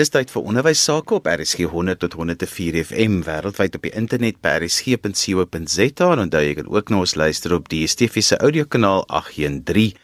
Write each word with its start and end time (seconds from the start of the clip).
Dis 0.00 0.08
tyd 0.08 0.30
vir 0.32 0.46
onderwys 0.48 0.80
sake 0.86 1.12
op 1.18 1.26
RSG 1.28 1.66
100 1.68 1.98
tot 2.00 2.14
104 2.16 2.78
FM 2.80 3.18
wêreldwyd 3.26 3.74
op 3.76 3.82
die 3.84 3.90
internet 4.00 4.38
by 4.40 4.54
rsg.co.za 4.62 6.06
en 6.14 6.22
onthou 6.22 6.40
jy 6.40 6.54
kan 6.56 6.70
ook 6.72 6.88
na 6.88 7.00
ons 7.02 7.12
luister 7.20 7.52
op 7.52 7.66
die 7.68 7.82
DSTV 7.84 8.22
se 8.24 8.38
audiokanaal 8.40 9.02
813. 9.18 9.98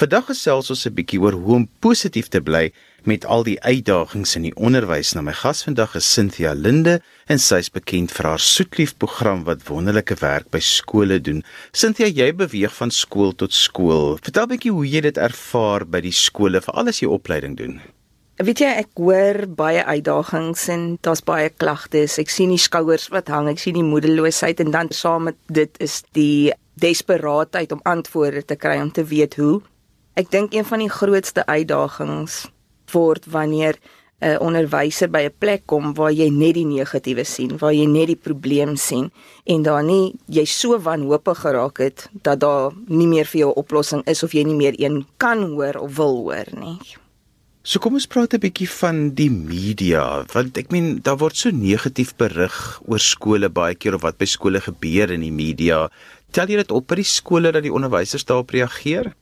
Vandag 0.00 0.30
gesels 0.30 0.70
ons 0.72 0.86
'n 0.88 0.94
bietjie 0.96 1.20
oor 1.20 1.36
hoe 1.36 1.54
om 1.54 1.66
positief 1.84 2.30
te 2.32 2.40
bly 2.40 2.72
met 3.04 3.26
al 3.28 3.44
die 3.44 3.60
uitdagings 3.60 4.32
in 4.40 4.48
die 4.48 4.56
onderwys. 4.56 5.12
Nou 5.12 5.24
my 5.26 5.34
gas 5.36 5.60
vandag 5.68 5.94
is 6.00 6.12
Cynthia 6.12 6.54
Linde 6.54 7.02
en 7.28 7.38
sy 7.38 7.58
is 7.60 7.68
bekend 7.68 8.12
vir 8.16 8.26
haar 8.30 8.40
Soetlief 8.40 8.96
program 8.96 9.44
wat 9.44 9.68
wonderlike 9.68 10.16
werk 10.22 10.48
by 10.50 10.58
skole 10.60 11.20
doen. 11.20 11.44
Cynthia, 11.72 12.08
jy 12.08 12.32
beweeg 12.32 12.72
van 12.74 12.90
skool 12.90 13.36
tot 13.36 13.52
skool. 13.52 14.16
Vertel 14.24 14.44
'n 14.44 14.48
bietjie 14.48 14.72
hoe 14.72 14.86
jy 14.88 15.00
dit 15.00 15.18
ervaar 15.18 15.84
by 15.84 16.00
die 16.00 16.16
skole 16.16 16.60
veral 16.60 16.88
as 16.88 17.00
jy 17.00 17.08
opleiding 17.08 17.56
doen. 17.56 17.82
Weet 18.34 18.58
jy, 18.58 18.68
ek 18.82 18.98
hoor 18.98 19.44
baie 19.46 19.84
uitdagings 19.86 20.64
en 20.74 20.80
daar's 21.06 21.20
baie 21.22 21.52
klagtes. 21.54 22.16
Ek 22.18 22.32
sien 22.34 22.50
die 22.50 22.58
skouers 22.58 23.06
wat 23.14 23.28
hang, 23.30 23.46
ek 23.46 23.60
sien 23.62 23.76
die 23.78 23.86
moedeloosheid 23.86 24.58
en 24.58 24.72
dan 24.74 24.90
saam 24.90 25.28
met 25.28 25.36
dit 25.46 25.70
is 25.78 26.00
die 26.18 26.50
desperaatheid 26.82 27.70
om 27.70 27.84
antwoorde 27.86 28.42
te 28.42 28.56
kry 28.58 28.80
om 28.82 28.90
te 28.90 29.04
weet 29.06 29.36
hoe. 29.38 29.60
Ek 30.18 30.32
dink 30.34 30.50
een 30.50 30.66
van 30.66 30.82
die 30.82 30.90
grootste 30.90 31.44
uitdagings 31.46 32.48
word 32.90 33.30
wanneer 33.30 33.78
'n 34.18 34.42
onderwyser 34.42 35.10
by 35.10 35.22
'n 35.30 35.38
plek 35.38 35.62
kom 35.66 35.94
waar 35.94 36.10
jy 36.10 36.28
net 36.30 36.54
die 36.54 36.66
negatiewe 36.66 37.24
sien, 37.24 37.58
waar 37.58 37.72
jy 37.72 37.86
net 37.86 38.06
die 38.06 38.18
probleem 38.18 38.74
sien 38.76 39.12
en 39.46 39.62
daar 39.62 39.84
nie 39.84 40.14
jy 40.26 40.44
so 40.44 40.78
wanhoopig 40.78 41.38
geraak 41.38 41.78
het 41.78 42.08
dat 42.22 42.40
daar 42.40 42.72
nie 42.86 43.06
meer 43.06 43.26
vir 43.26 43.38
jou 43.40 43.50
'n 43.50 43.60
oplossing 43.62 44.02
is 44.06 44.22
of 44.22 44.32
jy 44.32 44.42
nie 44.42 44.58
meer 44.58 44.74
een 44.76 45.06
kan 45.18 45.54
hoor 45.54 45.78
of 45.78 45.96
wil 45.96 46.16
hoor 46.16 46.50
nie. 46.58 47.03
So 47.64 47.80
kom 47.80 47.94
ons 47.96 48.04
praat 48.04 48.34
'n 48.36 48.44
bietjie 48.44 48.68
van 48.68 48.98
die 49.16 49.30
media 49.32 50.26
want 50.34 50.58
ek 50.60 50.68
meen 50.68 51.00
daar 51.00 51.16
word 51.16 51.36
so 51.36 51.48
negatief 51.48 52.10
berig 52.20 52.56
oor 52.84 53.00
skole 53.00 53.48
baie 53.48 53.74
keer 53.74 53.94
of 53.96 54.02
wat 54.04 54.18
by 54.20 54.26
skole 54.28 54.60
gebeur 54.60 55.08
in 55.08 55.22
die 55.24 55.32
media. 55.32 55.88
Tel 56.30 56.52
jy 56.52 56.56
dit 56.60 56.70
op 56.70 56.86
by 56.92 56.96
die 57.00 57.08
skole 57.08 57.52
dat 57.52 57.64
die 57.64 57.72
onderwysers 57.72 58.26
daarop 58.28 58.52
reageer? 58.52 59.14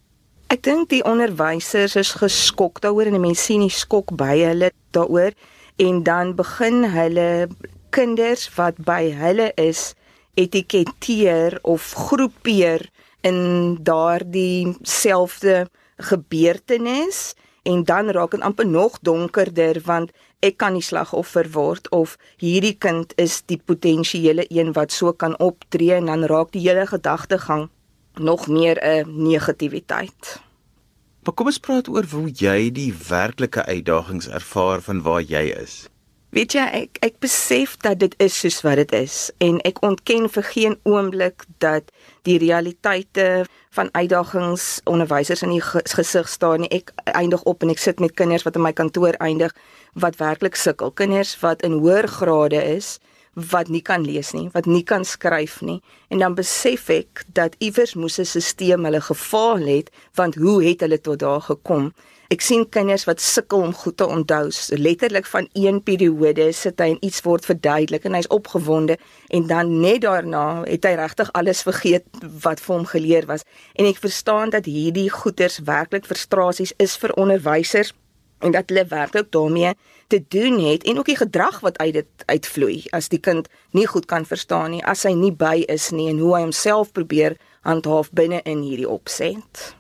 Ek 0.51 0.63
dink 0.67 0.91
die 0.91 1.05
onderwysers 1.07 1.95
is 1.95 2.11
geskok 2.19 2.81
daaroor 2.83 3.07
en 3.07 3.21
mense 3.21 3.45
sien 3.47 3.63
die 3.63 3.71
skok 3.71 4.11
by 4.11 4.35
hulle 4.43 4.73
daaroor 4.91 5.39
en 5.79 6.03
dan 6.03 6.35
begin 6.35 6.83
hulle 6.91 7.47
kinders 7.95 8.51
wat 8.59 8.75
by 8.83 9.13
hulle 9.23 9.53
is 9.55 9.95
etiketeer 10.35 11.61
of 11.63 11.95
groepeer 11.95 12.91
in 13.23 13.79
daardie 13.87 14.75
selfde 14.83 15.69
gebeurtenis 16.11 17.37
en 17.63 17.85
dan 17.85 18.11
raak 18.11 18.31
dit 18.31 18.41
amper 18.41 18.67
nog 18.67 18.99
donkerder 19.03 19.81
want 19.85 20.11
ek 20.43 20.57
kan 20.59 20.75
die 20.75 20.83
slagoffer 20.83 21.51
word 21.55 21.89
of 21.91 22.17
hierdie 22.43 22.75
kind 22.79 23.13
is 23.17 23.43
die 23.47 23.61
potensiële 23.65 24.47
een 24.51 24.73
wat 24.79 24.93
so 24.93 25.13
kan 25.13 25.39
optree 25.39 25.95
en 25.95 26.11
dan 26.11 26.27
raak 26.27 26.51
die 26.53 26.65
hele 26.69 26.87
gedagtegang 26.87 27.69
nog 28.15 28.49
meer 28.49 28.79
'n 28.83 29.23
negativiteit. 29.23 30.41
Maar 31.23 31.35
kom 31.35 31.47
ons 31.47 31.59
praat 31.59 31.89
oor 31.89 32.05
hoe 32.11 32.31
jy 32.35 32.71
die 32.71 32.95
werklike 33.09 33.65
uitdagings 33.65 34.29
ervaar 34.29 34.81
van 34.81 35.03
waar 35.03 35.23
jy 35.23 35.55
is. 35.63 35.87
Weet 36.33 36.55
jy 36.57 36.63
ek 36.65 36.99
ek 37.05 37.19
besef 37.21 37.75
dat 37.85 37.99
dit 38.01 38.15
is 38.25 38.33
soos 38.41 38.63
wat 38.65 38.79
dit 38.81 38.93
is 38.97 39.17
en 39.45 39.59
ek 39.69 39.83
ontken 39.85 40.31
vir 40.33 40.47
geen 40.49 40.77
oomblik 40.89 41.45
dat 41.61 41.91
die 42.25 42.39
realiteite 42.41 43.45
van 43.77 43.91
uitdagings 43.93 44.81
onderwysers 44.89 45.43
in 45.45 45.53
die 45.53 45.61
gesig 45.61 46.31
staan 46.33 46.65
nie. 46.65 46.71
Ek 46.73 46.95
eindig 47.13 47.45
op 47.45 47.61
en 47.61 47.75
ek 47.75 47.83
sit 47.85 48.01
met 48.01 48.17
kinders 48.17 48.47
wat 48.49 48.57
in 48.57 48.65
my 48.65 48.73
kantoor 48.73 49.19
eindig 49.21 49.53
wat 49.93 50.17
werklik 50.23 50.57
sukkel. 50.57 50.95
Kinders 50.97 51.35
wat 51.45 51.67
in 51.69 51.77
hoër 51.83 52.09
grade 52.09 52.65
is 52.79 52.95
wat 53.37 53.69
nie 53.69 53.83
kan 53.85 54.01
lees 54.09 54.33
nie, 54.33 54.49
wat 54.57 54.65
nie 54.65 54.87
kan 54.89 55.05
skryf 55.05 55.61
nie. 55.61 55.83
En 56.09 56.25
dan 56.25 56.33
besef 56.37 56.89
ek 56.97 57.27
dat 57.37 57.61
iewers 57.61 57.93
moes 57.93 58.17
'n 58.17 58.25
stelsel 58.25 58.89
hulle 58.89 59.05
gefaal 59.05 59.69
het 59.69 59.93
want 60.17 60.41
hoe 60.41 60.65
het 60.65 60.81
hulle 60.81 61.01
tot 61.01 61.19
daar 61.19 61.45
gekom? 61.45 61.93
Ek 62.33 62.41
sien 62.41 62.63
kinders 62.73 63.03
wat 63.05 63.21
sukkel 63.21 63.61
om 63.61 63.73
goed 63.77 63.99
te 64.01 64.07
onthou. 64.09 64.47
Letterlik 64.81 65.27
van 65.29 65.49
een 65.53 65.83
periode 65.85 66.47
sit 66.57 66.79
hy 66.81 66.95
en 66.95 67.01
iets 67.05 67.21
word 67.27 67.45
verduidelik 67.45 68.07
en 68.09 68.15
hy's 68.17 68.29
opgewonde 68.33 68.97
en 69.37 69.49
dan 69.51 69.73
net 69.83 70.01
daarna 70.07 70.63
het 70.63 70.87
hy 70.89 70.95
regtig 70.97 71.33
alles 71.37 71.61
vergeet 71.67 72.07
wat 72.45 72.63
vir 72.65 72.75
hom 72.75 72.87
geleer 72.89 73.29
was. 73.29 73.45
En 73.77 73.89
ek 73.91 74.01
verstaan 74.01 74.55
dat 74.55 74.71
hierdie 74.71 75.11
goeters 75.13 75.59
werklik 75.67 76.09
frustrasies 76.09 76.73
is 76.81 76.97
vir 77.03 77.13
onderwysers 77.21 77.93
en 78.41 78.57
dat 78.57 78.73
hulle 78.73 78.87
werklik 78.89 79.29
daarmee 79.37 79.75
te 80.09 80.23
doen 80.33 80.57
het 80.65 80.89
en 80.89 81.03
ook 81.03 81.13
die 81.13 81.21
gedrag 81.21 81.61
wat 81.61 81.79
uit 81.85 82.01
dit 82.01 82.27
uitvloei 82.33 82.79
as 82.97 83.13
die 83.13 83.21
kind 83.21 83.53
nie 83.77 83.87
goed 83.87 84.09
kan 84.09 84.25
verstaan 84.25 84.73
nie, 84.73 84.81
as 84.81 85.05
hy 85.05 85.13
nie 85.13 85.35
by 85.37 85.67
is 85.69 85.91
nie 85.93 86.09
en 86.15 86.25
hoe 86.25 86.33
hy 86.39 86.43
homself 86.49 86.97
probeer 86.97 87.37
handhaaf 87.69 88.09
binne 88.17 88.41
in 88.49 88.65
hierdie 88.65 88.89
opset. 88.89 89.77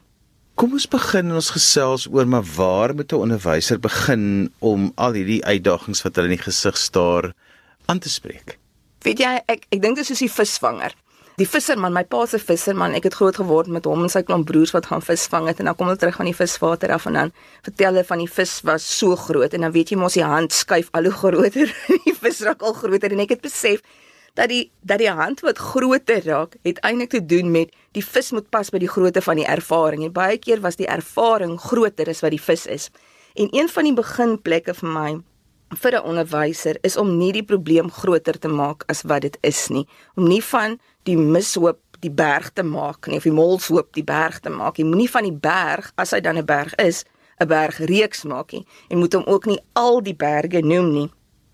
Kom 0.62 0.77
ons 0.78 0.84
begin 0.87 1.33
ons 1.34 1.49
gesels 1.50 2.05
oor 2.06 2.28
maar 2.31 2.45
waar 2.55 2.93
moet 2.95 3.11
'n 3.11 3.25
onderwyser 3.25 3.81
begin 3.83 4.53
om 4.61 4.93
al 4.95 5.12
hierdie 5.19 5.43
uitdagings 5.45 6.03
wat 6.06 6.15
hulle 6.15 6.31
in 6.31 6.37
die 6.37 6.45
gesig 6.45 6.77
staar 6.78 7.33
aan 7.91 7.99
te 7.99 8.09
spreek? 8.09 8.59
Weet 9.03 9.19
jy, 9.19 9.43
ek 9.49 9.67
ek 9.75 9.83
dink 9.83 9.97
dit 9.97 10.05
is 10.05 10.06
soos 10.06 10.22
die 10.22 10.31
visvanger. 10.31 10.95
Die 11.37 11.49
visserman, 11.49 11.93
my 11.93 12.05
pa 12.05 12.27
se 12.27 12.39
visserman, 12.39 12.95
ek 12.95 13.03
het 13.03 13.15
groot 13.15 13.37
geword 13.37 13.67
met 13.67 13.84
hom 13.84 14.03
en 14.03 14.09
sy 14.09 14.22
klomp 14.22 14.47
broers 14.47 14.71
wat 14.71 14.87
gaan 14.87 15.03
visvang 15.03 15.49
het 15.49 15.59
en 15.59 15.65
dan 15.65 15.75
kom 15.75 15.87
hulle 15.87 15.99
terug 15.99 16.17
van 16.17 16.31
die 16.31 16.39
viswater 16.43 16.93
af 16.93 17.06
en 17.06 17.12
dan 17.12 17.33
vertel 17.65 17.95
hulle 17.95 18.05
van 18.05 18.19
die 18.19 18.31
vis 18.31 18.61
was 18.62 18.99
so 18.99 19.17
groot 19.17 19.55
en 19.55 19.61
dan 19.67 19.72
weet 19.72 19.91
jy 19.91 19.99
mos 19.99 20.15
die 20.15 20.22
hand 20.22 20.53
skuif 20.53 20.89
al 20.93 21.11
hoe 21.11 21.19
groter 21.22 21.75
die 22.06 22.15
vis 22.15 22.41
raak 22.41 22.62
al 22.62 22.72
groter 22.72 23.11
en 23.11 23.19
ek 23.19 23.34
het 23.34 23.43
besef 23.43 23.83
dat 24.34 24.48
die 24.48 24.70
dat 24.81 24.98
die 24.98 25.10
hand 25.10 25.41
wat 25.41 25.59
groter 25.59 26.25
raak, 26.25 26.56
het 26.62 26.78
eintlik 26.78 27.10
te 27.10 27.26
doen 27.26 27.50
met 27.50 27.72
die 27.93 28.04
vis 28.04 28.31
moet 28.32 28.48
pas 28.50 28.70
by 28.70 28.78
die 28.78 28.88
grootte 28.88 29.22
van 29.22 29.37
die 29.37 29.47
ervaring. 29.47 30.04
En 30.04 30.12
baie 30.12 30.38
keer 30.38 30.60
was 30.60 30.76
die 30.76 30.88
ervaring 30.88 31.59
groter 31.60 32.09
as 32.09 32.22
wat 32.25 32.32
die 32.34 32.41
vis 32.41 32.66
is. 32.66 32.88
En 33.34 33.48
een 33.50 33.69
van 33.69 33.84
die 33.84 33.94
beginplekke 33.97 34.75
vir 34.75 34.88
my 34.88 35.12
vir 35.72 35.92
'n 35.97 36.04
onderwyser 36.04 36.76
is 36.82 36.97
om 36.97 37.16
nie 37.19 37.32
die 37.32 37.44
probleem 37.44 37.91
groter 37.91 38.38
te 38.38 38.48
maak 38.48 38.84
as 38.87 39.03
wat 39.03 39.22
dit 39.22 39.38
is 39.41 39.69
nie. 39.69 39.87
Om 40.15 40.28
nie 40.28 40.42
van 40.42 40.78
die 41.03 41.16
mishoop 41.16 41.81
die 42.00 42.10
berg 42.10 42.50
te 42.53 42.62
maak 42.62 43.06
nie 43.06 43.16
of 43.16 43.22
die 43.22 43.32
molshoop 43.32 43.92
die 43.92 44.04
berg 44.04 44.41
te 44.41 44.50
maak. 44.50 44.76
Jy 44.76 44.84
moenie 44.84 45.10
van 45.10 45.22
die 45.22 45.38
berg 45.41 45.92
as 45.97 46.10
hy 46.10 46.21
dan 46.21 46.38
'n 46.38 46.44
berg 46.44 46.75
is, 46.75 47.04
'n 47.41 47.47
berg 47.47 47.78
reeks 47.78 48.25
maak 48.25 48.53
nie. 48.53 48.66
En 48.88 48.98
moet 48.98 49.12
hom 49.12 49.25
ook 49.26 49.47
nie 49.47 49.60
al 49.72 50.03
die 50.03 50.16
berge 50.16 50.60
noem 50.60 50.92
nie. 50.92 51.10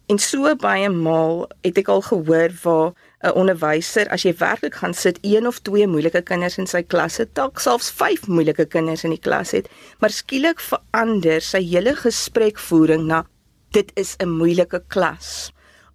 En 0.08 0.16
so 0.18 0.48
baie 0.56 0.88
maal 0.88 1.42
het 1.60 1.76
ek 1.82 1.88
al 1.92 2.00
gehoor 2.06 2.52
waar 2.62 2.92
'n 3.20 3.34
onderwyser 3.40 4.08
as 4.08 4.22
jy 4.24 4.32
werklik 4.40 4.78
gaan 4.80 4.94
sit 4.94 5.18
een 5.20 5.46
of 5.46 5.58
twee 5.60 5.86
moeilike 5.86 6.22
kinders 6.22 6.56
in 6.58 6.66
sy 6.66 6.82
klas 6.82 7.18
het, 7.20 7.34
dalk 7.34 7.60
selfs 7.60 7.90
vyf 7.90 8.24
moeilike 8.26 8.64
kinders 8.64 9.04
in 9.04 9.12
die 9.12 9.20
klas 9.20 9.50
het, 9.50 9.68
maar 10.00 10.10
skielik 10.10 10.60
verander 10.60 11.44
sy 11.44 11.60
hele 11.60 11.92
gesprekvoering 11.96 13.04
na 13.04 13.26
dit 13.76 13.92
is 13.94 14.16
'n 14.16 14.28
moeilike 14.28 14.82
klas. 14.88 15.52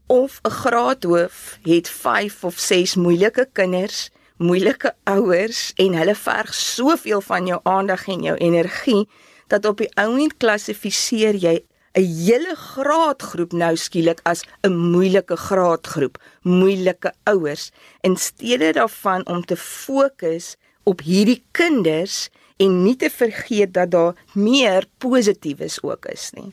Of 0.08 0.42
'n 0.46 0.50
graadhoof 0.50 1.58
het 1.64 1.90
5 1.90 2.44
of 2.44 2.60
6 2.60 2.96
moeilike 2.96 3.50
kinders, 3.54 4.12
moeilike 4.38 4.94
ouers 5.04 5.74
en 5.76 5.94
hulle 5.94 6.16
verg 6.16 6.54
soveel 6.54 7.22
van 7.22 7.48
jou 7.48 7.60
aandag 7.64 8.08
en 8.08 8.22
jou 8.22 8.38
energie 8.38 9.10
dat 9.48 9.66
op 9.66 9.78
die 9.78 9.96
ouend 9.96 10.38
klassifiseer 10.38 11.36
jy 11.36 11.66
'n 11.94 12.06
hele 12.26 12.56
graadgroep 12.56 13.52
nou 13.54 13.76
skielik 13.78 14.20
as 14.24 14.42
'n 14.66 14.74
moeilike 14.94 15.36
graadgroep, 15.38 16.18
moeilike 16.42 17.14
ouers 17.24 17.72
in 18.02 18.16
steede 18.18 18.74
daarvan 18.74 19.28
om 19.28 19.46
te 19.46 19.56
fokus 19.56 20.56
op 20.84 21.02
hierdie 21.02 21.44
kinders 21.52 22.30
en 22.58 22.84
nie 22.84 22.96
te 22.96 23.10
vergeet 23.10 23.74
dat 23.74 23.92
daar 23.92 24.16
meer 24.34 24.86
positiefs 24.98 25.82
ook 25.84 26.06
is 26.06 26.32
nie. 26.34 26.52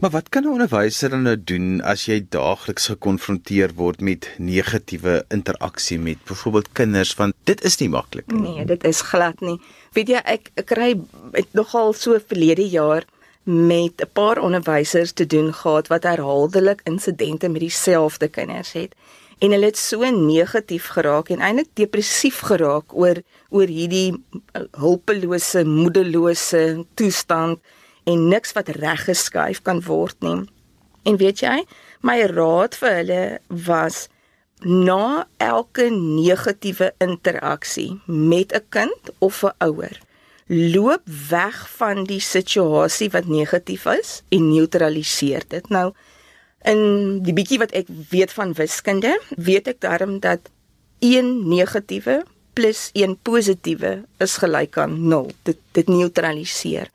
Maar 0.00 0.10
wat 0.10 0.28
kan 0.28 0.42
'n 0.42 0.48
onderwyser 0.48 1.10
dan 1.10 1.22
nou 1.22 1.36
doen 1.44 1.82
as 1.82 2.04
jy 2.04 2.26
daagliks 2.28 2.86
gekonfronteer 2.86 3.70
word 3.74 4.00
met 4.00 4.30
negatiewe 4.38 5.24
interaksie 5.28 5.98
met 5.98 6.24
byvoorbeeld 6.24 6.72
kinders 6.72 7.14
want 7.14 7.34
dit 7.44 7.64
is 7.64 7.76
nie 7.76 7.88
maklik 7.88 8.26
nie. 8.26 8.40
Nee, 8.40 8.64
dit 8.64 8.84
is 8.84 9.00
glad 9.00 9.40
nie. 9.40 9.60
Weet 9.92 10.08
jy 10.08 10.20
ek, 10.24 10.50
ek 10.54 10.66
kry 10.66 11.00
nogal 11.52 11.92
so 11.92 12.18
verlede 12.26 12.68
jaar 12.68 13.04
met 13.42 14.00
'n 14.00 14.10
paar 14.12 14.38
onderwysers 14.38 15.12
te 15.12 15.26
doen 15.26 15.54
gehad 15.54 15.88
wat 15.88 16.02
herhaaldelik 16.02 16.80
insidente 16.84 17.48
met 17.48 17.60
dieselfde 17.60 18.28
kinders 18.28 18.72
het 18.72 18.94
en 19.38 19.50
hulle 19.50 19.70
het 19.70 19.78
so 19.78 20.04
negatief 20.10 20.86
geraak 20.86 21.30
en 21.32 21.40
eintlik 21.40 21.68
depressief 21.80 22.42
geraak 22.44 22.92
oor 22.92 23.22
oor 23.48 23.66
hierdie 23.66 24.12
uh, 24.12 24.62
hulpelose, 24.70 25.64
moedelose 25.64 26.84
toestand 26.94 27.58
en 28.04 28.28
niks 28.28 28.52
wat 28.52 28.68
reggeskuif 28.68 29.62
kan 29.62 29.80
word 29.86 30.16
nie. 30.20 30.44
En 31.08 31.16
weet 31.16 31.40
jy, 31.40 31.56
my 32.04 32.18
raad 32.34 32.76
vir 32.76 32.96
hulle 32.98 33.22
was 33.48 34.08
na 34.60 35.26
elke 35.40 35.88
negatiewe 35.90 36.92
interaksie 37.00 38.00
met 38.06 38.52
'n 38.52 38.66
kind 38.68 39.12
of 39.18 39.42
'n 39.44 39.56
ouer 39.58 39.96
loop 40.50 41.02
weg 41.28 41.56
van 41.78 42.04
die 42.04 42.20
situasie 42.20 43.10
wat 43.14 43.28
negatief 43.30 43.84
is 43.86 44.22
en 44.34 44.48
neutraliseer 44.50 45.44
dit. 45.48 45.68
Nou 45.70 45.92
in 46.66 47.20
die 47.24 47.32
bietjie 47.32 47.60
wat 47.62 47.70
ek 47.76 47.88
weet 48.10 48.32
van 48.34 48.52
wiskunde, 48.58 49.14
weet 49.38 49.70
ek 49.70 49.78
daarom 49.84 50.18
dat 50.20 50.50
1 50.98 51.46
negatiewe 51.48 52.24
plus 52.58 52.88
1 52.98 53.14
positiewe 53.22 54.00
is 54.18 54.34
gelyk 54.42 54.76
aan 54.82 54.98
0. 55.08 55.30
Dit 55.46 55.62
dit 55.78 55.88
neutraliseer. 55.88 56.90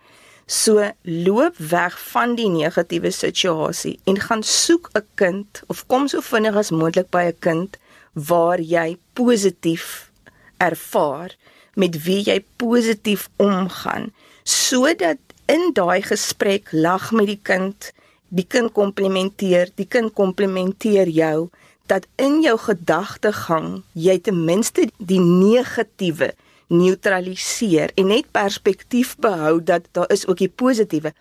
So 0.46 0.84
loop 1.02 1.56
weg 1.58 1.96
van 2.12 2.36
die 2.36 2.50
negatiewe 2.52 3.10
situasie 3.16 3.96
en 4.06 4.20
gaan 4.20 4.44
soek 4.44 4.92
'n 4.94 5.08
kind 5.16 5.64
of 5.68 5.88
kom 5.88 6.08
so 6.08 6.22
vinnig 6.22 6.56
as 6.56 6.76
moontlik 6.76 7.10
by 7.10 7.32
'n 7.32 7.40
kind 7.40 7.80
waar 8.14 8.60
jy 8.60 8.98
positief 9.14 10.12
ervaar 10.58 11.32
met 11.76 12.00
wie 12.08 12.22
jy 12.30 12.40
positief 12.62 13.28
omgaan 13.42 14.12
sodat 14.44 15.22
in 15.52 15.72
daai 15.78 16.02
gesprek 16.02 16.72
lag 16.72 17.12
met 17.12 17.30
die 17.34 17.42
kind 17.52 17.92
die 18.30 18.48
kind 18.56 18.74
komplimenteer 18.74 19.72
die 19.76 19.88
kind 19.88 20.14
komplimenteer 20.14 21.08
jou 21.08 21.50
dat 21.92 22.08
in 22.16 22.42
jou 22.42 22.58
gedagtegang 22.58 23.84
jy 23.94 24.18
ten 24.20 24.42
minste 24.48 24.90
die 24.98 25.22
negatiewe 25.22 26.34
neutraliseer 26.68 27.92
en 27.96 28.10
net 28.10 28.32
perspektief 28.34 29.16
behou 29.22 29.60
dat 29.64 29.86
daar 29.92 30.10
is 30.12 30.26
ook 30.28 30.42
die 30.42 30.50
positiewe. 30.50 31.14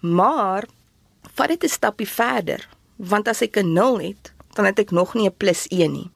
Maar 0.00 0.66
vat 1.34 1.48
dit 1.48 1.64
'n 1.64 1.68
stappie 1.68 2.08
verder, 2.08 2.68
want 2.96 3.28
as 3.28 3.40
ek 3.40 3.56
'n 3.56 3.72
0 3.72 3.98
het, 4.00 4.32
dan 4.54 4.64
het 4.64 4.78
ek 4.78 4.90
nog 4.90 5.14
nie 5.14 5.28
'n 5.28 5.36
plus 5.36 5.66
1 5.68 5.92
nie. 5.92 6.10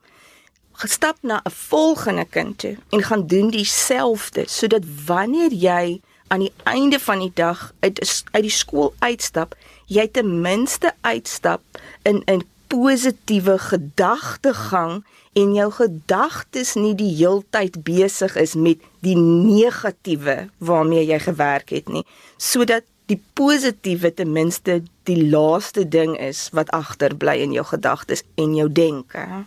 Gestap 0.75 1.17
na 1.21 1.41
'n 1.43 1.51
volgende 1.51 2.25
kind 2.25 2.57
toe 2.57 2.77
en 2.89 3.03
gaan 3.03 3.27
doen 3.27 3.49
dieselfde 3.49 4.43
sodat 4.47 4.83
wanneer 5.05 5.53
jy 5.53 6.01
aan 6.27 6.39
die 6.39 6.53
einde 6.63 6.99
van 6.99 7.19
die 7.19 7.31
dag 7.33 7.73
uit 7.79 8.23
uit 8.31 8.43
die 8.43 8.51
skool 8.51 8.93
uitstap, 8.99 9.55
jy 9.85 10.07
ten 10.07 10.41
minste 10.41 10.93
uitstap 11.01 11.61
in 12.01 12.23
'n 12.25 12.43
positiewe 12.67 13.57
gedagtegang 13.59 15.05
en 15.33 15.53
jou 15.53 15.71
gedagtes 15.71 16.73
nie 16.73 16.95
die 16.95 17.15
heeltyd 17.15 17.83
besig 17.83 18.35
is 18.35 18.55
met 18.55 18.77
die 18.99 19.17
negatiewe 19.17 20.49
waarmee 20.57 21.05
jy 21.05 21.19
gewerk 21.19 21.69
het 21.69 21.87
nie 21.87 22.05
sodat 22.37 22.83
die 23.05 23.21
positiewe 23.37 24.13
ten 24.13 24.31
minste 24.33 24.79
die 25.03 25.29
laaste 25.29 25.85
ding 25.87 26.15
is 26.17 26.49
wat 26.57 26.71
agterbly 26.73 27.37
in 27.43 27.53
jou 27.53 27.65
gedagtes 27.65 28.23
en 28.35 28.55
jou 28.57 28.71
denke. 28.71 29.45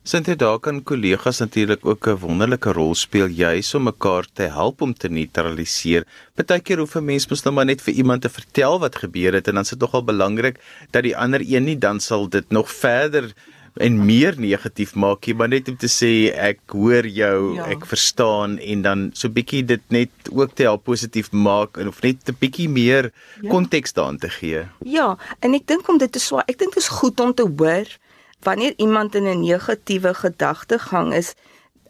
Sintie 0.00 0.32
daar 0.32 0.56
kan 0.64 0.78
kollegas 0.82 1.38
natuurlik 1.38 1.84
ook 1.84 2.06
'n 2.08 2.16
wonderlike 2.16 2.72
rol 2.72 2.94
speel 2.94 3.26
juis 3.26 3.74
om 3.74 3.82
mekaar 3.82 4.26
te 4.32 4.42
help 4.42 4.80
om 4.80 4.94
te 4.94 5.08
neutraliseer. 5.08 6.06
Partykeer 6.34 6.78
hoef 6.78 6.96
'n 6.96 7.04
mens 7.04 7.28
mos 7.28 7.42
nou 7.42 7.54
maar 7.54 7.64
net 7.64 7.82
vir 7.82 7.94
iemand 7.94 8.22
te 8.22 8.28
vertel 8.28 8.78
wat 8.78 8.96
gebeur 8.96 9.32
het 9.32 9.48
en 9.48 9.54
dan 9.54 9.62
is 9.62 9.68
dit 9.68 9.78
nogal 9.78 10.04
belangrik 10.04 10.56
dat 10.90 11.02
die 11.02 11.16
ander 11.16 11.40
een 11.40 11.64
nie 11.64 11.78
dan 11.78 12.00
sal 12.00 12.28
dit 12.28 12.50
nog 12.50 12.70
verder 12.70 13.34
en 13.74 14.04
meer 14.04 14.34
negatief 14.38 14.94
maak 14.94 15.26
nie, 15.26 15.34
maar 15.34 15.48
net 15.48 15.68
om 15.68 15.76
te 15.76 15.88
sê 15.88 16.32
ek 16.34 16.60
hoor 16.66 17.06
jou, 17.06 17.54
ja. 17.54 17.66
ek 17.66 17.86
verstaan 17.86 18.58
en 18.58 18.82
dan 18.82 19.10
so 19.12 19.28
bietjie 19.28 19.64
dit 19.64 19.82
net 19.88 20.10
ook 20.32 20.54
te 20.54 20.62
help 20.62 20.84
positief 20.84 21.30
maak 21.32 21.76
en 21.76 21.88
of 21.88 22.02
net 22.02 22.16
'n 22.28 22.36
bietjie 22.40 22.68
meer 22.68 23.12
konteks 23.48 23.90
ja. 23.90 23.94
daaraan 23.94 24.18
te 24.18 24.28
gee. 24.28 24.64
Ja, 24.84 25.18
en 25.40 25.54
ek 25.54 25.66
dink 25.66 25.88
om 25.88 25.98
dit 25.98 26.12
te 26.12 26.18
swaar, 26.18 26.44
ek 26.48 26.58
dink 26.58 26.74
dit 26.74 26.82
is 26.82 26.88
goed 26.88 27.20
om 27.20 27.34
te 27.34 27.44
hoor 27.44 27.98
wanneer 28.42 28.74
iemand 28.76 29.14
in 29.14 29.26
'n 29.26 29.40
negatiewe 29.40 30.14
gedagtegang 30.14 31.14
is, 31.14 31.34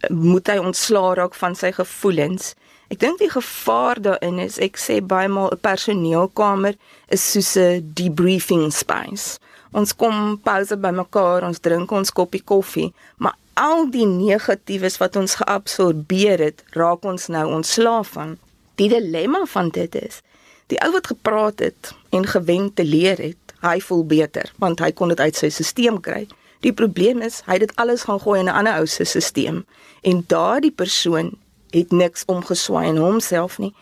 moet 0.08 0.46
hy 0.46 0.56
ontslaa 0.56 1.14
raak 1.14 1.34
van 1.34 1.54
sy 1.54 1.72
gevoelens. 1.72 2.54
Ek 2.90 2.98
dink 2.98 3.18
die 3.18 3.30
gevaar 3.30 4.00
daarin 4.02 4.38
is 4.38 4.58
ek 4.58 4.78
sê 4.80 5.00
baie 5.04 5.28
maal 5.28 5.50
'n 5.52 5.60
personeelkamer 5.60 6.74
is 7.08 7.30
soos 7.32 7.56
'n 7.56 7.92
debriefing 7.94 8.72
space. 8.72 9.38
Ons 9.72 9.94
kom 9.94 10.40
pouse 10.42 10.76
by 10.76 10.90
mekaar, 10.90 11.46
ons 11.46 11.60
drink 11.60 11.90
ons 11.90 12.10
koppie 12.10 12.42
koffie, 12.42 12.92
maar 13.16 13.36
al 13.54 13.90
die 13.90 14.06
negatiefes 14.06 14.98
wat 14.98 15.16
ons 15.16 15.34
geabsorbeer 15.34 16.38
het, 16.38 16.64
raak 16.70 17.04
ons 17.04 17.26
nou 17.26 17.46
ontslaaf 17.54 18.08
van. 18.08 18.38
Die 18.74 18.88
dilemma 18.88 19.44
van 19.44 19.68
dit 19.68 19.94
is, 19.94 20.22
die 20.66 20.80
ou 20.82 20.90
wat 20.92 21.06
gepraat 21.06 21.58
het 21.58 21.94
en 22.10 22.26
gewen 22.26 22.74
te 22.74 22.84
leer 22.84 23.18
het, 23.18 23.36
hy 23.60 23.80
voel 23.84 24.04
beter 24.04 24.52
want 24.58 24.80
hy 24.80 24.92
kon 24.96 25.12
dit 25.12 25.20
uit 25.20 25.36
sy 25.36 25.50
stelsel 25.52 26.00
kry. 26.00 26.26
Die 26.60 26.72
probleem 26.76 27.22
is 27.24 27.40
hy 27.46 27.56
het 27.56 27.68
dit 27.68 27.76
alles 27.80 28.04
gaan 28.08 28.20
gooi 28.20 28.40
in 28.40 28.48
'n 28.48 28.56
ander 28.60 28.74
ou 28.80 28.86
se 28.86 29.04
stelsel 29.04 29.62
en 30.02 30.24
daardie 30.26 30.72
persoon 30.72 31.38
het 31.70 31.92
niks 31.92 32.24
omgeswaai 32.26 32.88
in 32.88 32.96
homself 32.96 33.58
nie. 33.58 33.74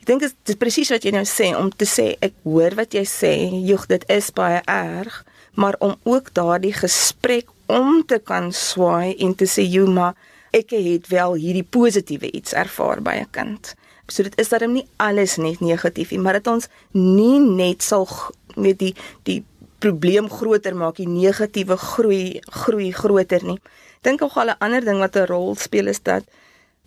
Ek 0.00 0.06
dink 0.06 0.20
dit 0.20 0.34
is 0.44 0.54
presies 0.54 0.90
wat 0.90 1.04
jy 1.04 1.10
nou 1.10 1.24
sê 1.24 1.54
om 1.56 1.70
te 1.70 1.84
sê 1.84 2.16
ek 2.20 2.32
hoor 2.42 2.74
wat 2.74 2.92
jy 2.94 3.04
sê, 3.04 3.48
joh 3.64 3.86
dit 3.86 4.04
is 4.08 4.30
baie 4.30 4.62
erg, 4.66 5.24
maar 5.54 5.76
om 5.78 5.94
ook 6.02 6.32
daardie 6.34 6.72
gesprek 6.72 7.48
om 7.66 8.02
te 8.06 8.18
kan 8.18 8.52
swaai 8.52 9.14
en 9.18 9.34
te 9.34 9.44
sê 9.44 9.62
jy 9.62 9.86
maar 9.86 10.14
ek 10.52 10.70
het 10.70 11.08
wel 11.08 11.34
hierdie 11.34 11.66
positiewe 11.66 12.30
iets 12.30 12.52
ervaar 12.52 13.02
by 13.02 13.14
'n 13.22 13.30
kind. 13.30 13.74
So 14.08 14.22
dit 14.22 14.36
is 14.38 14.48
darem 14.48 14.72
nie 14.72 14.86
alles 14.96 15.36
net 15.36 15.60
negatief 15.60 16.10
nie, 16.10 16.20
maar 16.20 16.32
dit 16.32 16.46
ons 16.46 16.68
nie 16.92 17.40
net 17.40 17.82
sal 17.82 18.08
met 18.56 18.78
die 18.78 18.94
die 19.24 19.42
probleem 19.84 20.28
groter 20.30 20.76
maak, 20.76 20.96
die 20.96 21.08
negatiewe 21.08 21.76
groei 21.76 22.40
groei 22.62 22.90
groter 22.92 23.44
nie. 23.44 23.60
Dink 24.04 24.22
ook 24.22 24.36
al 24.40 24.50
'n 24.52 24.60
ander 24.64 24.84
ding 24.84 24.98
wat 24.98 25.16
'n 25.16 25.26
rol 25.32 25.54
speel 25.54 25.86
is 25.86 26.02
dat 26.02 26.24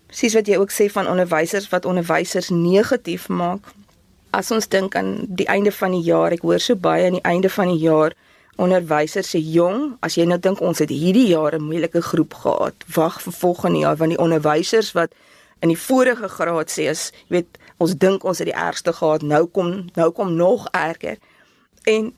presies 0.08 0.34
wat 0.34 0.48
jy 0.48 0.58
ook 0.58 0.72
sê 0.72 0.86
van 0.92 1.08
onderwysers 1.08 1.70
wat 1.70 1.86
onderwysers 1.86 2.50
negatief 2.50 3.28
maak. 3.30 3.62
As 4.32 4.52
ons 4.52 4.68
dink 4.68 4.96
aan 4.96 5.26
die 5.28 5.48
einde 5.48 5.72
van 5.72 5.92
die 5.92 6.02
jaar, 6.02 6.32
ek 6.32 6.42
hoor 6.42 6.60
so 6.60 6.76
baie 6.76 7.06
aan 7.06 7.20
die 7.20 7.30
einde 7.34 7.50
van 7.50 7.68
die 7.68 7.84
jaar 7.84 8.14
onderwysers 8.56 9.30
se 9.30 9.42
jong, 9.42 9.98
as 10.00 10.16
jy 10.16 10.26
nou 10.26 10.40
dink 10.40 10.62
ons 10.62 10.80
het 10.80 10.90
hierdie 10.90 11.28
jaar 11.28 11.56
'n 11.56 11.64
moeilike 11.64 12.02
groep 12.02 12.34
gehad, 12.34 12.76
wag 12.96 13.22
vir 13.22 13.34
volgende 13.34 13.80
jaar 13.80 13.96
want 13.96 14.10
die 14.10 14.20
onderwysers 14.20 14.92
wat 14.92 15.12
in 15.62 15.70
die 15.70 15.78
vorige 15.78 16.28
graad 16.28 16.70
sê 16.70 16.90
as 16.90 17.12
jy 17.28 17.38
weet 17.38 17.48
ons 17.78 17.96
dink 17.96 18.24
ons 18.24 18.38
het 18.38 18.48
die 18.48 18.62
ergste 18.68 18.94
gehad, 18.94 19.22
nou 19.22 19.46
kom 19.46 19.90
nou 19.96 20.12
kom 20.12 20.36
nog 20.36 20.68
erger. 20.72 21.18
En 21.84 22.14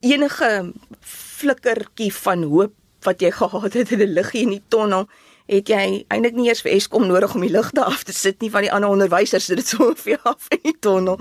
enige 0.00 0.72
flikkertjie 1.00 2.12
van 2.14 2.42
hoop 2.42 2.74
wat 3.06 3.20
jy 3.22 3.30
gehad 3.30 3.72
het 3.72 3.92
in 3.92 4.02
'n 4.02 4.12
liggie 4.12 4.42
in 4.42 4.50
die 4.50 4.62
tonnel, 4.68 5.08
het 5.46 5.68
jy 5.68 6.04
eintlik 6.12 6.34
nie 6.36 6.48
eers 6.48 6.60
vir 6.60 6.72
Eskom 6.72 7.06
nodig 7.06 7.34
om 7.34 7.40
die 7.40 7.50
ligte 7.50 7.84
af 7.84 8.02
te 8.04 8.12
sit 8.12 8.40
nie 8.40 8.50
van 8.50 8.66
die 8.66 8.72
ander 8.72 8.90
onderwysers 8.90 9.44
sit 9.44 9.56
dit 9.56 9.70
so 9.72 9.94
vir 9.96 10.20
af 10.28 10.48
in 10.50 10.60
die 10.62 10.76
tonnel 10.80 11.18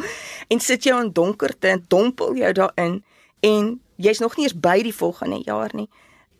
en 0.47 0.59
sit 0.59 0.83
jy 0.83 0.97
in 0.99 1.13
donkerte 1.15 1.67
en 1.67 1.85
dompel 1.87 2.35
jou 2.35 2.51
daarin 2.53 3.03
en 3.39 3.79
jy's 3.95 4.19
nog 4.19 4.35
nie 4.37 4.45
eens 4.45 4.59
by 4.59 4.81
die 4.83 4.93
volgende 4.93 5.41
jaar 5.45 5.71
nie. 5.73 5.87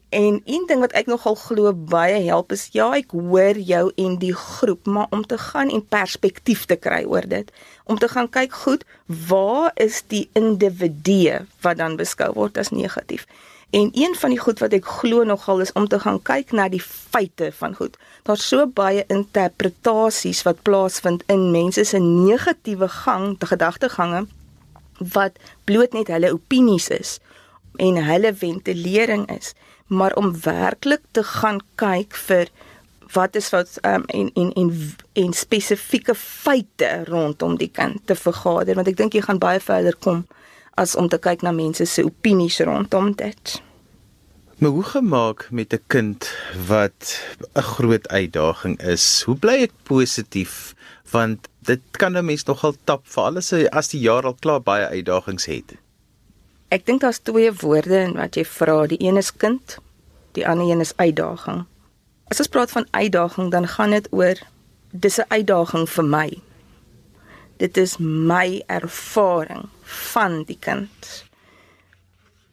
En 0.10 0.42
een 0.46 0.64
ding 0.68 0.80
wat 0.80 0.94
ek 0.96 1.10
nogal 1.12 1.36
glo 1.36 1.74
baie 1.74 2.22
help 2.24 2.54
is 2.56 2.70
ja, 2.72 2.88
ek 2.96 3.12
hoor 3.12 3.58
jou 3.60 3.92
en 4.00 4.16
die 4.22 4.32
groep, 4.34 4.86
maar 4.88 5.12
om 5.12 5.26
te 5.28 5.38
gaan 5.38 5.68
en 5.70 5.84
perspektief 5.84 6.64
te 6.66 6.78
kry 6.80 7.02
oor 7.04 7.28
dit, 7.28 7.52
om 7.84 8.00
te 8.00 8.08
gaan 8.08 8.30
kyk 8.32 8.56
goed, 8.56 8.86
waar 9.28 9.72
is 9.76 10.00
die 10.08 10.30
individue 10.40 11.42
wat 11.66 11.82
dan 11.84 12.00
beskou 12.00 12.32
word 12.40 12.58
as 12.58 12.72
negatief? 12.72 13.28
En 13.76 13.92
een 13.92 14.16
van 14.16 14.32
die 14.32 14.40
goed 14.40 14.64
wat 14.64 14.72
ek 14.72 14.88
glo 14.88 15.28
nogal 15.28 15.60
is 15.60 15.76
om 15.76 15.90
te 15.92 16.00
gaan 16.00 16.22
kyk 16.24 16.56
na 16.56 16.70
die 16.72 16.82
feite 16.82 17.52
van 17.60 17.76
goed. 17.76 18.00
Daar's 18.24 18.48
so 18.48 18.64
baie 18.64 19.04
interpretasies 19.12 20.46
wat 20.48 20.64
plaasvind 20.64 21.28
in 21.28 21.50
mense 21.52 21.84
se 21.84 22.00
negatiewe 22.00 22.88
gang, 23.04 23.34
te 23.40 23.52
gedagtegange 23.52 24.24
wat 25.14 25.36
bloot 25.68 25.94
net 25.94 26.08
hulle 26.08 26.32
opinies 26.34 26.88
is 26.96 27.20
en 27.78 28.04
hulle 28.04 28.34
ventilering 28.34 29.28
is 29.38 29.54
maar 29.88 30.16
om 30.20 30.34
werklik 30.44 31.02
te 31.12 31.24
gaan 31.24 31.62
kyk 31.76 32.16
vir 32.28 32.50
wat 33.14 33.36
is 33.36 33.50
wat 33.50 33.78
um, 33.88 34.04
en 34.08 34.32
en 34.34 34.52
en 34.54 34.72
en 35.14 35.34
spesifieke 35.34 36.16
feite 36.16 37.04
rondom 37.08 37.56
die 37.58 37.72
kind 37.72 38.02
te 38.06 38.16
vergader 38.16 38.76
want 38.76 38.88
ek 38.92 38.98
dink 39.00 39.16
jy 39.16 39.24
gaan 39.24 39.40
baie 39.40 39.64
verder 39.64 39.96
kom 39.96 40.26
as 40.78 40.96
om 40.96 41.08
te 41.10 41.18
kyk 41.18 41.42
na 41.42 41.52
mense 41.56 41.86
se 41.90 42.04
opinies 42.06 42.60
rondom 42.60 43.16
dit. 43.18 43.62
Maar 44.58 44.74
hoe 44.74 44.84
gemaak 44.84 45.48
met 45.52 45.74
'n 45.74 45.84
kind 45.88 46.30
wat 46.68 47.22
'n 47.54 47.62
groot 47.62 48.08
uitdaging 48.08 48.82
is? 48.82 49.22
Hoe 49.26 49.36
bly 49.36 49.62
ek 49.62 49.74
positief 49.84 50.76
want 51.12 51.48
dit 51.60 51.82
kan 51.92 52.18
'n 52.18 52.26
mens 52.26 52.44
nogal 52.44 52.76
tap 52.84 53.08
vir 53.08 53.24
alles 53.24 53.54
as 53.54 53.88
die 53.88 54.00
jaar 54.00 54.24
al 54.24 54.38
klaar 54.40 54.62
baie 54.62 54.88
uitdagings 54.88 55.46
het. 55.46 55.78
Ek 56.70 56.86
dink 56.86 57.02
daar's 57.02 57.20
twee 57.24 57.52
woorde 57.62 58.00
in 58.04 58.18
wat 58.20 58.36
jy 58.36 58.44
vra. 58.46 58.86
Die 58.88 59.00
een 59.04 59.18
is 59.18 59.32
kind, 59.32 59.78
die 60.36 60.48
ander 60.48 60.68
een 60.68 60.84
is 60.84 60.96
uitdaging. 60.98 61.64
As 62.28 62.42
ons 62.44 62.52
praat 62.52 62.72
van 62.72 62.88
uitdaging, 62.92 63.52
dan 63.52 63.68
gaan 63.68 63.96
dit 63.96 64.08
oor 64.12 64.36
dis 64.92 65.20
'n 65.20 65.30
uitdaging 65.30 65.90
vir 65.90 66.04
my. 66.04 66.30
Dit 67.58 67.78
is 67.78 67.98
my 67.98 68.64
ervaring 68.68 69.70
van 69.84 70.44
die 70.44 70.58
kind. 70.60 71.26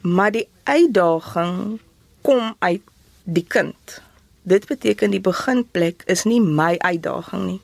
Maar 0.01 0.31
die 0.31 0.49
uitdaging 0.63 1.81
kom 2.21 2.55
uit 2.59 2.83
die 3.25 3.47
kind. 3.47 4.03
Dit 4.43 4.67
beteken 4.67 5.11
die 5.11 5.21
beginplek 5.21 6.03
is 6.07 6.25
nie 6.25 6.41
my 6.41 6.79
uitdaging 6.79 7.45
nie. 7.47 7.61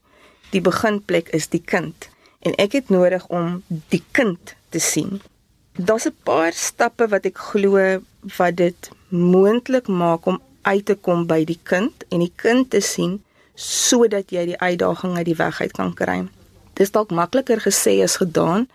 Die 0.50 0.61
beginplek 0.61 1.28
is 1.28 1.49
die 1.49 1.62
kind. 1.64 2.11
en 2.40 2.57
ek 2.57 2.73
het 2.73 2.88
nodig 2.88 3.26
om 3.28 3.62
die 3.92 4.02
kind 4.11 4.54
te 4.69 4.80
sien. 4.80 5.21
Daar's 5.78 6.06
'n 6.06 6.16
paar 6.22 6.52
stappe 6.52 7.08
wat 7.08 7.24
ek 7.24 7.38
glo 7.38 8.02
wat 8.36 8.56
dit 8.56 8.90
moontlik 9.08 9.86
maak 9.88 10.26
om 10.26 10.42
uit 10.62 10.84
te 10.84 10.94
kom 10.94 11.26
by 11.26 11.44
die 11.44 11.60
kind 11.62 12.04
en 12.08 12.18
die 12.18 12.32
kind 12.36 12.70
te 12.70 12.80
sien 12.80 13.22
sodat 13.54 14.30
jy 14.30 14.44
die 14.44 14.60
uitdaging 14.60 15.16
uit 15.16 15.24
die 15.24 15.36
weg 15.36 15.60
uit 15.60 15.72
kan 15.72 15.94
kry. 15.94 16.28
Dis 16.74 16.90
dalk 16.90 17.10
makliker 17.10 17.60
gesê 17.60 18.02
as 18.02 18.16
gedaan 18.16 18.68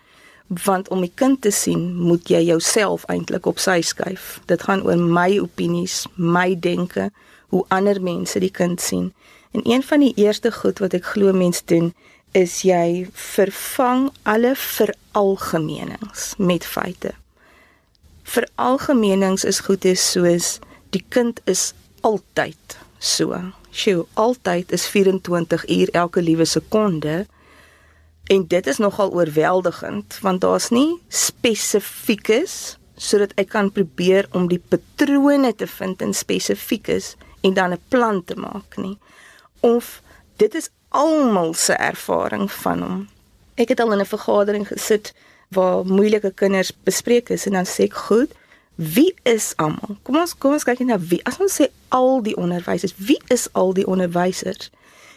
want 0.46 0.88
om 0.88 1.00
die 1.00 1.12
kind 1.14 1.40
te 1.42 1.50
sien, 1.50 1.96
moet 1.96 2.28
jy 2.30 2.40
jouself 2.46 3.04
eintlik 3.10 3.46
op 3.46 3.58
sy 3.58 3.80
skuif. 3.82 4.40
Dit 4.46 4.62
gaan 4.62 4.84
oor 4.86 4.98
my 4.98 5.38
opinies, 5.42 6.06
my 6.14 6.54
denke, 6.60 7.10
hoe 7.48 7.64
ander 7.68 8.02
mense 8.02 8.38
die 8.38 8.50
kind 8.50 8.80
sien. 8.80 9.12
En 9.50 9.60
een 9.64 9.82
van 9.82 10.00
die 10.00 10.12
eerste 10.14 10.52
goed 10.52 10.78
wat 10.78 10.94
ek 10.94 11.04
glo 11.04 11.32
mense 11.32 11.64
doen, 11.66 11.94
is 12.32 12.62
jy 12.62 13.06
vervang 13.12 14.10
alle 14.22 14.54
veralgemenings 14.56 16.34
met 16.38 16.64
feite. 16.64 17.12
Veralgemenings 18.22 19.44
is 19.44 19.60
goed 19.60 19.84
is 19.84 20.02
soos 20.12 20.58
die 20.90 21.04
kind 21.08 21.40
is 21.44 21.72
altyd 22.00 22.78
so. 22.98 23.38
Sjoe, 23.70 24.06
altyd 24.14 24.72
is 24.72 24.86
24 24.88 25.68
uur 25.68 25.92
elke 25.92 26.22
liewe 26.22 26.44
sekonde. 26.44 27.26
En 28.26 28.46
dit 28.48 28.66
is 28.66 28.80
nogal 28.82 29.12
oorweldigend 29.12 30.18
want 30.20 30.40
daar's 30.40 30.70
nie 30.74 30.98
spesifiekes 31.08 32.76
sodat 32.96 33.34
ek 33.36 33.50
kan 33.52 33.68
probeer 33.70 34.26
om 34.32 34.48
die 34.48 34.60
patrone 34.60 35.52
te 35.54 35.68
vind 35.68 36.00
in 36.02 36.14
spesifiekes 36.16 37.14
en 37.44 37.54
dan 37.54 37.72
'n 37.72 37.82
plan 37.88 38.24
te 38.24 38.34
maak 38.34 38.76
nie. 38.76 38.98
Of 39.60 40.02
dit 40.36 40.54
is 40.54 40.70
almal 40.96 41.54
se 41.54 41.72
ervaring 41.72 42.52
van 42.52 42.82
hom. 42.82 43.08
Ek 43.54 43.68
het 43.68 43.80
al 43.80 43.92
in 43.92 44.00
'n 44.00 44.14
vergadering 44.14 44.66
gesit 44.68 45.14
waar 45.48 45.86
moeilike 45.86 46.32
kinders 46.34 46.72
bespreek 46.82 47.28
is 47.28 47.46
en 47.46 47.52
dan 47.52 47.66
sê 47.66 47.82
ek, 47.84 47.94
"Goed, 47.94 48.30
wie 48.74 49.14
is 49.22 49.52
almal? 49.56 49.96
Kom 50.02 50.16
ons 50.16 50.38
kom 50.38 50.52
ons 50.52 50.64
kyk 50.64 50.78
net 50.78 50.88
na 50.88 50.98
wie. 50.98 51.24
As 51.24 51.38
ons 51.38 51.60
sê 51.60 51.68
al 51.88 52.22
die 52.22 52.36
onderwysers, 52.36 52.94
wie 52.96 53.20
is 53.26 53.48
al 53.52 53.72
die 53.72 53.86
onderwysers?" 53.86 54.70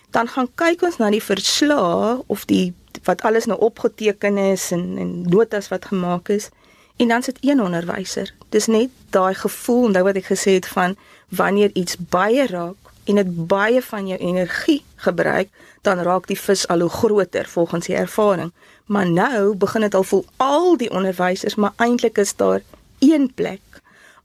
Dan 0.10 0.28
gaan 0.28 0.50
kyk 0.56 0.82
ons 0.82 0.98
na 0.98 1.10
die 1.10 1.24
verslae 1.24 2.24
of 2.26 2.46
die 2.46 2.74
wat 3.04 3.22
alles 3.22 3.46
nou 3.46 3.60
opgeteken 3.60 4.38
is 4.38 4.72
en 4.72 4.98
en 4.98 5.22
notas 5.22 5.68
wat 5.68 5.86
gemaak 5.86 6.30
is 6.30 6.50
en 6.96 7.08
dan 7.08 7.24
sit 7.24 7.38
een 7.42 7.62
onderwyser. 7.62 8.34
Dis 8.50 8.66
net 8.66 8.90
daai 9.10 9.34
gevoel 9.34 9.90
nou 9.90 10.04
wat 10.04 10.16
ek 10.16 10.26
gesê 10.26 10.52
het 10.52 10.68
van 10.68 10.96
wanneer 11.28 11.70
iets 11.74 11.96
baie 11.98 12.48
raak 12.48 12.89
en 13.10 13.16
dit 13.16 13.48
baie 13.50 13.82
van 13.82 14.08
jou 14.08 14.20
energie 14.20 14.84
gebruik, 14.96 15.50
dan 15.82 16.02
raak 16.06 16.28
die 16.30 16.40
vis 16.40 16.68
al 16.68 16.86
hoe 16.86 16.90
groter 16.90 17.48
volgens 17.50 17.90
die 17.90 17.96
ervaring. 17.96 18.52
Maar 18.86 19.10
nou 19.10 19.56
begin 19.56 19.82
dit 19.82 19.96
al 19.96 20.04
voel 20.04 20.26
al 20.38 20.78
die 20.78 20.92
onderwysers, 20.92 21.56
maar 21.56 21.74
eintlik 21.78 22.18
is 22.18 22.36
daar 22.36 22.62
een 23.00 23.32
plek 23.36 23.62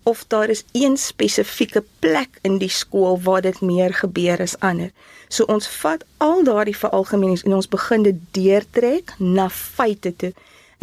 of 0.05 0.25
daar 0.29 0.49
is 0.49 0.65
een 0.73 0.97
spesifieke 0.97 1.85
plek 1.99 2.29
in 2.41 2.59
die 2.59 2.69
skool 2.69 3.21
waar 3.21 3.41
dit 3.41 3.61
meer 3.61 3.95
gebeur 3.95 4.41
as 4.41 4.59
ander. 4.59 4.91
So 5.29 5.45
ons 5.45 5.69
vat 5.81 6.05
al 6.17 6.45
daardie 6.45 6.77
veralgemenings 6.77 7.43
en 7.43 7.55
ons 7.55 7.69
begin 7.69 8.03
dit 8.05 8.19
deurtrek 8.37 9.15
na 9.19 9.49
feite 9.51 10.13
toe. 10.17 10.33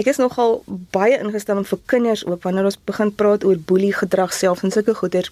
Ek 0.02 0.10
is 0.10 0.18
nogal 0.18 0.64
baie 0.66 1.20
ingestel 1.22 1.62
om 1.62 1.68
vir 1.70 1.80
kinders 1.86 2.26
ook 2.26 2.42
wanneer 2.48 2.66
ons 2.72 2.80
begin 2.90 3.14
praat 3.16 3.46
oor 3.46 3.62
boelie 3.62 3.94
gedrag 3.94 4.34
self 4.34 4.64
en 4.66 4.74
sulke 4.74 4.98
goeder. 4.98 5.30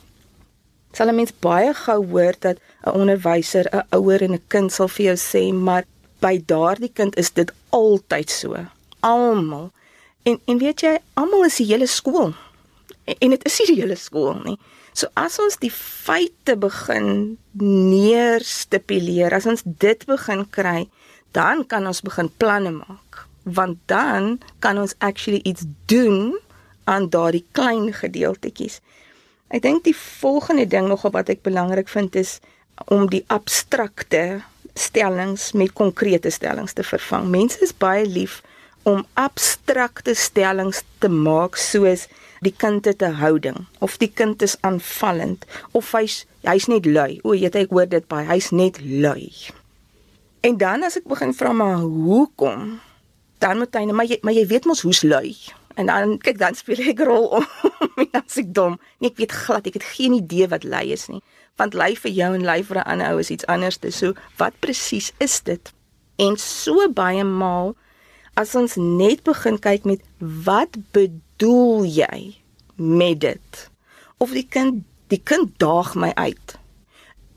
Sal 0.91 1.07
'n 1.07 1.15
mens 1.15 1.33
baie 1.39 1.73
gou 1.73 1.99
hoor 2.11 2.33
dat 2.39 2.57
'n 2.85 2.91
onderwyser, 2.99 3.65
'n 3.71 3.85
ouer 3.97 4.21
en 4.21 4.33
'n 4.33 4.43
kind 4.47 4.71
sal 4.71 4.87
vir 4.87 5.05
jou 5.05 5.17
sê, 5.17 5.53
maar 5.53 5.83
by 6.19 6.43
daardie 6.45 6.91
kind 6.93 7.17
is 7.17 7.31
dit 7.31 7.51
altyd 7.69 8.29
so. 8.29 8.55
Almal. 8.99 9.71
En 10.23 10.39
en 10.45 10.57
weet 10.57 10.81
jy, 10.81 10.97
almal 11.13 11.45
is 11.45 11.55
die 11.55 11.65
hele 11.65 11.87
skool 11.87 12.33
en 13.17 13.33
dit 13.33 13.45
is 13.45 13.57
die 13.69 13.79
hele 13.79 13.97
skool 13.97 14.37
nie. 14.43 14.57
So 14.93 15.09
as 15.19 15.37
ons 15.41 15.57
die 15.61 15.71
feite 15.73 16.55
begin 16.59 17.37
neerstipuleer, 17.61 19.33
as 19.33 19.47
ons 19.49 19.63
dit 19.63 20.05
begin 20.09 20.45
kry, 20.51 20.87
dan 21.37 21.63
kan 21.69 21.87
ons 21.87 22.03
begin 22.05 22.29
planne 22.41 22.73
maak. 22.75 23.25
Want 23.43 23.79
dan 23.89 24.37
kan 24.63 24.77
ons 24.81 24.95
actually 25.05 25.41
iets 25.47 25.65
doen 25.89 26.35
aan 26.89 27.09
daardie 27.13 27.45
klein 27.55 27.93
gedeeltetjies. 27.93 28.79
Ek 29.49 29.63
dink 29.65 29.83
die 29.83 29.95
volgende 29.97 30.67
ding 30.69 30.87
nog 30.87 31.07
wat 31.09 31.29
ek 31.33 31.41
belangrik 31.41 31.89
vind 31.89 32.15
is 32.15 32.37
om 32.85 33.07
die 33.09 33.23
abstrakte 33.33 34.41
stellings 34.77 35.51
met 35.57 35.73
konkrete 35.73 36.29
stellings 36.29 36.73
te 36.77 36.85
vervang. 36.85 37.27
Mense 37.33 37.59
is 37.65 37.73
baie 37.73 38.05
lief 38.05 38.39
om 38.87 39.01
abstrakte 39.19 40.13
stellings 40.15 40.83
te 41.01 41.09
maak 41.09 41.57
soos 41.59 42.07
die 42.45 42.53
kind 42.55 42.85
het 42.85 43.01
'n 43.01 43.19
houding 43.19 43.65
of 43.79 43.97
die 43.97 44.11
kind 44.13 44.41
is 44.41 44.55
aanvallend 44.61 45.45
of 45.71 45.91
hy's 45.91 46.25
hy's 46.43 46.67
net 46.67 46.85
lui. 46.85 47.19
O, 47.23 47.33
jy 47.33 47.49
weet 47.49 47.55
ek 47.55 47.69
hoor 47.69 47.89
dit 47.89 48.07
baie, 48.07 48.25
hy's 48.25 48.51
net 48.51 48.79
lui. 48.81 49.31
En 50.41 50.57
dan 50.57 50.83
as 50.83 50.95
ek 50.95 51.07
begin 51.07 51.33
vra 51.33 51.51
maar 51.51 51.77
hoekom? 51.77 52.79
Dan 53.37 53.57
moet 53.57 53.75
hy, 53.75 53.85
maar 53.91 54.05
jy 54.05 54.19
maar 54.21 54.33
jy 54.33 54.47
weet 54.47 54.65
mos 54.65 54.81
hoe's 54.81 55.03
lui. 55.03 55.35
En 55.79 55.85
dan 55.85 56.17
kyk 56.19 56.37
dan 56.37 56.55
speel 56.59 56.81
ek 56.91 56.99
rol 57.07 57.29
om 57.39 57.45
en 58.01 58.07
dan 58.11 58.25
sê 58.27 58.43
ek 58.43 58.51
dom. 58.55 58.75
Nee, 58.99 59.13
ek 59.13 59.21
weet 59.21 59.35
glad, 59.45 59.67
ek 59.69 59.77
het 59.79 59.87
geen 59.95 60.17
idee 60.17 60.49
wat 60.51 60.67
lui 60.67 60.89
is 60.91 61.07
nie. 61.07 61.21
Want 61.59 61.77
lui 61.77 61.93
vir 61.95 62.11
jou 62.11 62.31
en 62.35 62.43
lui 62.43 62.59
vir 62.67 62.81
'n 62.81 62.87
ander 62.91 63.13
ou 63.13 63.19
is 63.23 63.31
iets 63.31 63.47
anders. 63.47 63.79
So 63.95 64.13
wat 64.41 64.59
presies 64.59 65.13
is 65.23 65.39
dit? 65.47 65.71
En 66.19 66.35
so 66.35 66.89
baie 66.91 67.23
maal 67.23 67.75
as 68.35 68.55
ons 68.55 68.75
net 68.75 69.23
begin 69.23 69.59
kyk 69.59 69.85
met 69.87 70.03
wat 70.19 70.75
bedoel 70.91 71.83
jy 71.87 72.35
met 72.75 73.19
dit? 73.19 73.69
Of 74.17 74.35
die 74.35 74.47
kind, 74.47 74.83
die 75.07 75.21
kind 75.23 75.55
daag 75.59 75.95
my 75.95 76.11
uit. 76.15 76.59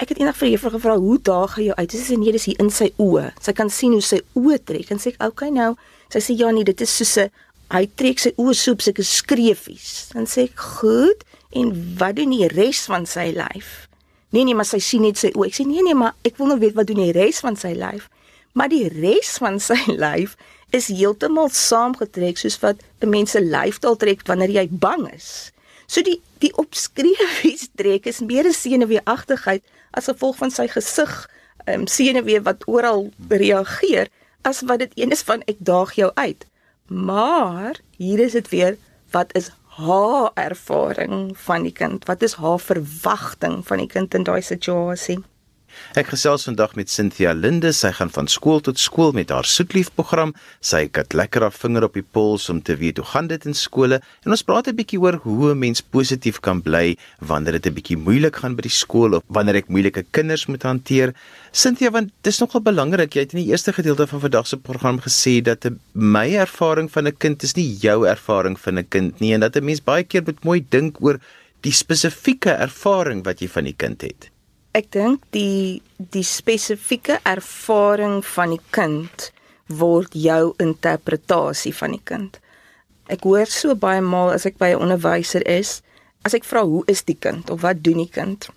Ek 0.03 0.09
het 0.09 0.19
eendag 0.19 0.37
vir 0.37 0.49
juffrou 0.49 0.73
gevra, 0.73 0.99
"Hoe 0.99 1.19
daag 1.23 1.55
hy 1.55 1.63
jou 1.63 1.75
uit?" 1.75 1.91
Sy 1.91 1.99
sê, 1.99 2.19
"Nee, 2.19 2.33
dis 2.33 2.45
hier 2.45 2.59
in 2.59 2.71
sy 2.71 2.91
oë. 2.99 3.33
Sy 3.41 3.53
kan 3.53 3.71
sien 3.71 3.93
hoe 3.93 4.01
sy 4.01 4.21
oë 4.35 4.65
trek." 4.65 4.91
En 4.91 4.99
sê 4.99 5.07
ek, 5.07 5.23
"Oké 5.23 5.27
okay, 5.27 5.51
nou." 5.51 5.77
Sy 6.09 6.19
sê, 6.19 6.39
"Ja, 6.39 6.51
nee, 6.51 6.65
dit 6.65 6.81
is 6.81 6.97
soos 6.97 7.17
'n 7.17 7.31
hy 7.73 7.87
trek 7.97 8.21
sy 8.23 8.33
oë 8.37 8.55
so 8.55 8.76
op 8.76 8.85
sulke 8.85 9.02
skreefies." 9.02 10.12
Dan 10.12 10.26
sê 10.26 10.49
ek, 10.49 10.59
"Goed. 10.59 11.25
En 11.52 11.97
wat 11.99 12.17
doen 12.17 12.31
die 12.31 12.49
res 12.49 12.87
van 12.88 13.07
sy 13.07 13.33
lyf?" 13.37 13.88
Nee 14.33 14.45
nee, 14.45 14.55
maar 14.55 14.64
sy 14.64 14.79
sien 14.81 15.02
net 15.05 15.19
sy 15.21 15.29
oë. 15.37 15.50
Ek 15.50 15.55
sê 15.59 15.64
nee 15.69 15.83
nee, 15.85 15.95
maar 15.95 16.14
ek 16.25 16.38
wil 16.41 16.47
nou 16.47 16.59
weet 16.59 16.76
wat 16.79 16.87
doen 16.88 17.02
die 17.05 17.12
res 17.12 17.41
van 17.45 17.57
sy 17.57 17.75
lyf? 17.76 18.09
Maar 18.57 18.71
die 18.73 18.88
res 18.88 19.37
van 19.41 19.59
sy 19.61 19.76
lyf 20.05 20.37
is 20.73 20.88
heeltemal 20.88 21.50
saamgetrek 21.52 22.41
soos 22.41 22.57
wat 22.62 22.81
'n 23.05 23.11
mens 23.12 23.31
se 23.37 23.41
lyfstaal 23.41 23.97
trek 23.97 24.25
wanneer 24.26 24.50
jy 24.50 24.67
bang 24.71 25.05
is. 25.12 25.52
So 25.87 26.00
die 26.00 26.23
die 26.41 26.52
opskreefies 26.57 27.69
trek 27.76 28.07
is 28.09 28.21
meer 28.21 28.49
'n 28.49 28.57
senuweeagtigheid 28.57 29.62
as 29.93 30.09
gevolg 30.09 30.37
van 30.41 30.50
sy 30.50 30.67
gesig, 30.69 31.12
ehm 31.67 31.81
um, 31.81 31.87
senuwee 31.87 32.41
wat 32.41 32.64
oral 32.67 33.11
reageer 33.29 34.09
as 34.43 34.62
wat 34.64 34.79
dit 34.79 34.93
een 34.97 35.12
is 35.12 35.23
van 35.23 35.43
ek 35.47 35.61
daag 35.61 35.93
jou 35.95 36.11
uit. 36.14 36.47
Maar 36.93 37.81
hier 37.97 38.19
is 38.19 38.33
dit 38.33 38.49
weer 38.49 38.77
wat 39.11 39.35
is 39.35 39.51
haar 39.65 40.31
ervaring 40.35 41.39
van 41.39 41.63
die 41.63 41.73
kind? 41.73 42.05
Wat 42.05 42.23
is 42.23 42.35
haar 42.35 42.59
verwagting 42.61 43.67
van 43.67 43.81
die 43.81 43.87
kind 43.87 44.15
in 44.15 44.23
daai 44.29 44.43
situasie? 44.43 45.23
Ek 45.95 46.09
gesels 46.09 46.45
vandag 46.49 46.75
met 46.75 46.91
Cynthia 46.91 47.33
Linde. 47.33 47.73
Sy 47.73 47.91
gaan 47.93 48.11
van 48.11 48.29
skool 48.29 48.61
tot 48.61 48.79
skool 48.79 49.12
met 49.12 49.31
haar 49.31 49.45
soetlief 49.45 49.91
program. 49.95 50.35
Sy 50.61 50.88
het 50.88 51.12
lekker 51.12 51.43
haar 51.43 51.52
vinger 51.52 51.85
op 51.85 51.95
die 51.95 52.05
pols 52.05 52.49
om 52.49 52.62
te 52.62 52.76
weet 52.76 52.97
hoe 52.97 53.07
gaan 53.07 53.29
dit 53.29 53.45
in 53.45 53.55
skole. 53.55 54.00
En 54.25 54.31
ons 54.31 54.43
praat 54.43 54.69
'n 54.69 54.76
bietjie 54.76 55.00
oor 55.00 55.21
hoe 55.25 55.52
'n 55.52 55.59
mens 55.59 55.81
positief 55.81 56.41
kan 56.41 56.62
bly 56.62 56.97
wanneer 57.21 57.52
dit 57.61 57.67
'n 57.67 57.75
bietjie 57.75 57.97
moeilik 57.97 58.37
gaan 58.37 58.57
by 58.57 58.62
die 58.62 58.79
skool 58.83 59.14
of 59.14 59.23
wanneer 59.29 59.57
ek 59.57 59.69
moeilike 59.69 60.05
kinders 60.11 60.47
moet 60.47 60.62
hanteer. 60.62 61.14
Cynthia, 61.52 61.91
want 61.91 62.11
dis 62.23 62.38
nogal 62.38 62.61
belangrik. 62.61 63.14
Jy 63.14 63.21
het 63.21 63.35
in 63.35 63.45
die 63.45 63.50
eerste 63.50 63.73
gedeelte 63.73 64.07
van 64.07 64.21
vandag 64.21 64.47
se 64.47 64.57
program 64.57 64.99
gesê 65.00 65.43
dat 65.43 65.69
my 65.93 66.35
ervaring 66.35 66.91
van 66.91 67.07
'n 67.07 67.17
kind 67.19 67.43
is 67.43 67.55
nie 67.55 67.76
jou 67.81 68.07
ervaring 68.07 68.59
van 68.59 68.79
'n 68.79 68.88
kind 68.88 69.21
nie 69.21 69.35
en 69.35 69.41
dat 69.41 69.57
'n 69.57 69.64
mens 69.64 69.81
baie 69.81 70.05
keer 70.05 70.23
moet 70.25 70.45
mooi 70.45 70.64
dink 70.69 70.97
oor 71.00 71.21
die 71.61 71.73
spesifieke 71.73 72.50
ervaring 72.50 73.23
wat 73.25 73.41
jy 73.41 73.49
van 73.49 73.64
die 73.64 73.76
kind 73.79 74.02
het. 74.02 74.32
Ek 74.73 74.87
dink 74.88 75.21
die 75.37 75.83
die 76.12 76.25
spesifieke 76.25 77.19
ervaring 77.29 78.23
van 78.25 78.55
die 78.55 78.62
kind 78.73 79.26
word 79.69 80.14
jou 80.17 80.55
interpretasie 80.64 81.75
van 81.76 81.93
die 81.93 82.00
kind. 82.09 82.38
Ek 83.12 83.26
hoor 83.29 83.50
so 83.52 83.76
baie 83.76 84.00
maal 84.00 84.33
as 84.33 84.47
ek 84.49 84.57
by 84.57 84.71
'n 84.73 84.81
onderwyser 84.81 85.45
is, 85.45 85.83
as 86.25 86.33
ek 86.33 86.49
vra 86.49 86.62
hoe 86.64 86.85
is 86.88 87.05
die 87.05 87.19
kind 87.21 87.50
of 87.50 87.61
wat 87.61 87.83
doen 87.85 88.00
die 88.00 88.09
kind, 88.09 88.49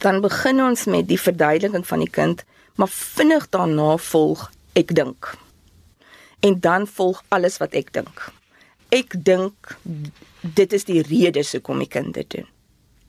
dan 0.00 0.22
begin 0.24 0.64
ons 0.64 0.86
met 0.86 1.06
die 1.08 1.20
verduideliking 1.20 1.84
van 1.86 2.00
die 2.00 2.14
kind, 2.18 2.44
maar 2.76 2.88
vinnig 2.88 3.44
daarna 3.52 3.98
volg 3.98 4.50
ek 4.72 4.94
dink. 4.94 5.36
En 6.40 6.60
dan 6.60 6.86
volg 6.86 7.22
alles 7.28 7.60
wat 7.60 7.74
ek 7.74 7.92
dink. 7.92 8.32
Ek 8.88 9.12
dink 9.12 9.76
dit 10.40 10.72
is 10.72 10.84
die 10.84 11.02
rede 11.02 11.44
hoekom 11.44 11.78
die 11.84 11.92
kind 11.92 12.14
dit 12.14 12.30
doen 12.30 12.48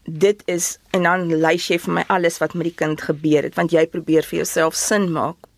dit 0.04 0.44
is 0.46 0.78
en 0.92 1.04
dan 1.04 1.28
lys 1.30 1.70
jy 1.70 1.78
vir 1.80 1.94
my 2.00 2.04
alles 2.10 2.40
wat 2.42 2.54
met 2.58 2.72
die 2.72 2.78
kind 2.84 3.02
gebeur 3.02 3.46
het 3.46 3.56
want 3.60 3.74
jy 3.74 3.86
probeer 3.88 4.26
vir 4.26 4.42
jouself 4.42 4.76
sin 4.76 5.12
maak 5.14 5.50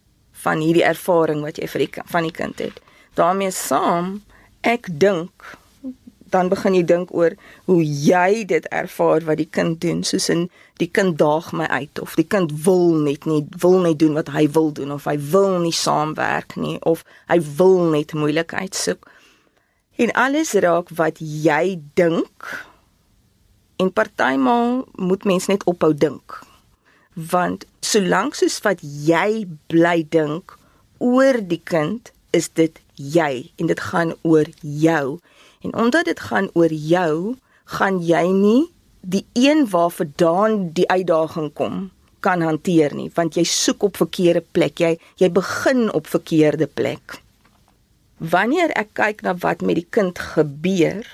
van 0.44 0.60
hierdie 0.60 0.86
ervaring 0.86 1.44
wat 1.46 1.60
jy 1.62 1.68
vir 1.72 1.86
die 1.86 1.92
van 2.12 2.28
die 2.28 2.36
kind 2.36 2.60
het. 2.60 2.80
daarmee 3.16 3.52
saam 3.52 4.22
ek 4.62 4.90
dink 5.00 5.56
dan 6.34 6.50
begin 6.50 6.76
jy 6.76 6.84
dink 6.90 7.14
oor 7.14 7.36
hoe 7.70 7.80
jy 7.86 8.44
dit 8.50 8.68
ervaar 8.74 9.24
wat 9.28 9.38
die 9.38 9.50
kind 9.58 9.80
doen 9.86 10.04
soos 10.04 10.30
in 10.34 10.48
die 10.82 10.90
kind 10.90 11.18
daag 11.22 11.52
my 11.54 11.68
uit 11.70 12.02
of 12.02 12.18
die 12.20 12.28
kind 12.28 12.52
wil 12.66 12.98
net 13.06 13.28
nie 13.30 13.44
wil 13.64 13.80
net 13.86 14.00
doen 14.02 14.18
wat 14.18 14.34
hy 14.34 14.48
wil 14.58 14.72
doen 14.74 14.92
of 14.98 15.06
hy 15.10 15.16
wil 15.32 15.60
nie 15.64 15.76
saamwerk 15.78 16.58
nie 16.58 16.80
of 16.82 17.06
hy 17.32 17.40
wil 17.62 17.80
net 17.94 18.16
moeilikheid 18.18 18.76
soek 18.76 19.08
en 20.02 20.14
alles 20.18 20.56
raak 20.66 20.90
wat 20.98 21.22
jy 21.22 21.78
dink 22.00 22.52
en 23.78 23.92
partymal 23.92 24.84
moet 24.96 25.24
mens 25.26 25.48
net 25.52 25.64
ophou 25.70 25.94
dink 25.94 26.40
want 27.14 27.66
solank 27.86 28.36
soos 28.36 28.60
wat 28.66 28.82
jy 28.82 29.46
bly 29.72 30.02
dink 30.10 30.58
oor 31.00 31.42
die 31.42 31.62
kind 31.64 32.12
is 32.34 32.50
dit 32.50 32.80
jy 32.98 33.52
en 33.58 33.70
dit 33.70 33.80
gaan 33.92 34.14
oor 34.22 34.50
jou 34.62 35.20
En 35.64 35.76
omdat 35.76 36.06
dit 36.06 36.20
gaan 36.20 36.50
oor 36.54 36.72
jou, 36.72 37.36
gaan 37.64 38.04
jy 38.04 38.28
nie 38.28 38.64
die 39.00 39.26
een 39.34 39.70
waarvandaan 39.70 40.70
die 40.76 40.88
uitdaging 40.90 41.54
kom 41.54 41.92
kan 42.20 42.42
hanteer 42.42 42.94
nie, 42.96 43.10
want 43.16 43.36
jy 43.36 43.44
soek 43.44 43.84
op 43.84 43.98
verkeerde 44.00 44.44
plek. 44.56 44.80
Jy 44.80 44.98
jy 45.20 45.30
begin 45.32 45.90
op 45.92 46.08
verkeerde 46.08 46.68
plek. 46.68 47.20
Wanneer 48.18 48.72
ek 48.80 48.94
kyk 48.96 49.24
na 49.24 49.36
wat 49.44 49.64
met 49.64 49.80
die 49.80 49.88
kind 49.90 50.20
gebeur 50.20 51.08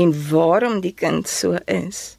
en 0.00 0.14
waarom 0.30 0.80
die 0.80 0.94
kind 0.96 1.28
so 1.28 1.58
is, 1.66 2.16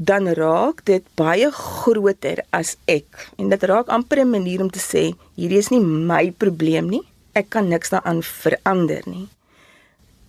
dan 0.00 0.30
raak 0.32 0.80
dit 0.88 1.04
baie 1.20 1.50
groter 1.52 2.40
as 2.56 2.76
ek. 2.88 3.28
En 3.36 3.50
dit 3.52 3.62
raak 3.68 3.92
amper 3.92 4.24
'n 4.24 4.30
manier 4.30 4.60
om 4.60 4.70
te 4.70 4.80
sê, 4.80 5.12
hierdie 5.36 5.58
is 5.58 5.68
nie 5.68 5.80
my 5.80 6.32
probleem 6.32 6.88
nie. 6.88 7.04
Ek 7.34 7.50
kan 7.50 7.68
niks 7.68 7.90
daaraan 7.90 8.22
verander 8.22 9.02
nie. 9.04 9.28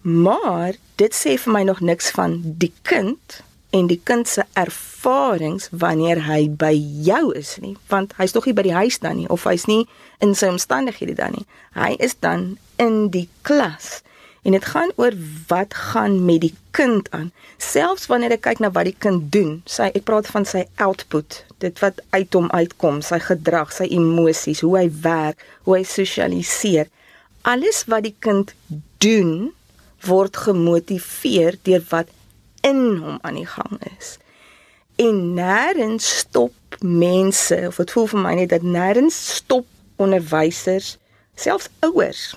Maar 0.02 0.76
dit 0.96 1.14
sê 1.14 1.38
vir 1.38 1.54
my 1.54 1.64
nog 1.64 1.80
niks 1.80 2.12
van 2.12 2.42
die 2.44 2.74
kind 2.82 3.42
en 3.70 3.88
die 3.88 4.02
kind 4.04 4.28
se 4.28 4.44
ervarings 4.54 5.70
wanneer 5.72 6.20
hy 6.28 6.50
by 6.50 6.74
jou 7.06 7.32
is 7.38 7.58
nie, 7.62 7.78
want 7.88 8.14
hy's 8.18 8.34
nog 8.34 8.46
nie 8.46 8.54
by 8.54 8.62
die 8.62 8.76
huis 8.76 9.00
dan 9.00 9.16
nie 9.16 9.30
of 9.30 9.44
hy's 9.44 9.66
nie 9.66 9.88
in 10.20 10.36
sy 10.36 10.48
omstandighede 10.52 11.16
dan 11.16 11.32
nie. 11.32 11.46
Hy 11.74 11.96
is 12.00 12.16
dan 12.20 12.58
in 12.76 13.10
die 13.10 13.30
klas. 13.42 14.02
En 14.42 14.52
dit 14.52 14.66
gaan 14.66 14.92
oor 14.96 15.14
wat 15.48 15.74
gaan 15.74 16.26
met 16.26 16.42
die 16.42 16.54
kind 16.72 17.12
aan. 17.12 17.30
Selfs 17.58 18.08
wanneer 18.10 18.34
ek 18.34 18.46
kyk 18.48 18.62
na 18.64 18.72
wat 18.74 18.88
die 18.90 18.98
kind 18.98 19.28
doen, 19.34 19.60
sy 19.70 19.92
ek 19.94 20.08
praat 20.08 20.30
van 20.34 20.48
sy 20.50 20.64
output, 20.82 21.44
dit 21.62 21.82
wat 21.84 22.02
uit 22.16 22.34
hom 22.34 22.50
uitkom, 22.50 23.04
sy 23.06 23.20
gedrag, 23.22 23.70
sy 23.76 23.86
emosies, 23.94 24.64
hoe 24.66 24.80
hy 24.80 24.88
werk, 25.04 25.44
hoe 25.68 25.78
hy 25.78 25.84
sosialiseer. 25.86 26.90
Alles 27.46 27.84
wat 27.92 28.08
die 28.08 28.16
kind 28.18 28.56
doen, 29.04 29.52
word 30.10 30.40
gemotiveer 30.48 31.60
deur 31.68 31.86
wat 31.92 32.10
in 32.66 32.98
hom 33.02 33.20
aan 33.22 33.38
die 33.38 33.46
gang 33.46 33.78
is. 33.94 34.16
En 35.02 35.20
nêrens 35.38 36.08
stop 36.22 36.80
mense 36.82 37.58
of 37.68 37.78
dit 37.78 37.94
voel 37.94 38.10
vir 38.10 38.24
my 38.24 38.34
net 38.42 38.50
dat 38.54 38.66
nêrens 38.66 39.18
stop 39.38 39.70
onderwysers, 40.02 40.96
selfs 41.38 41.70
ouers 41.86 42.32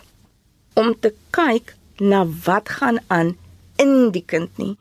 om 0.76 0.92
te 1.00 1.14
kyk 1.32 1.73
na 1.98 2.24
wat 2.44 2.68
gaan 2.68 2.98
aan 3.06 3.36
in 3.76 4.10
die 4.14 4.24
kind 4.26 4.56
nie, 4.58 4.76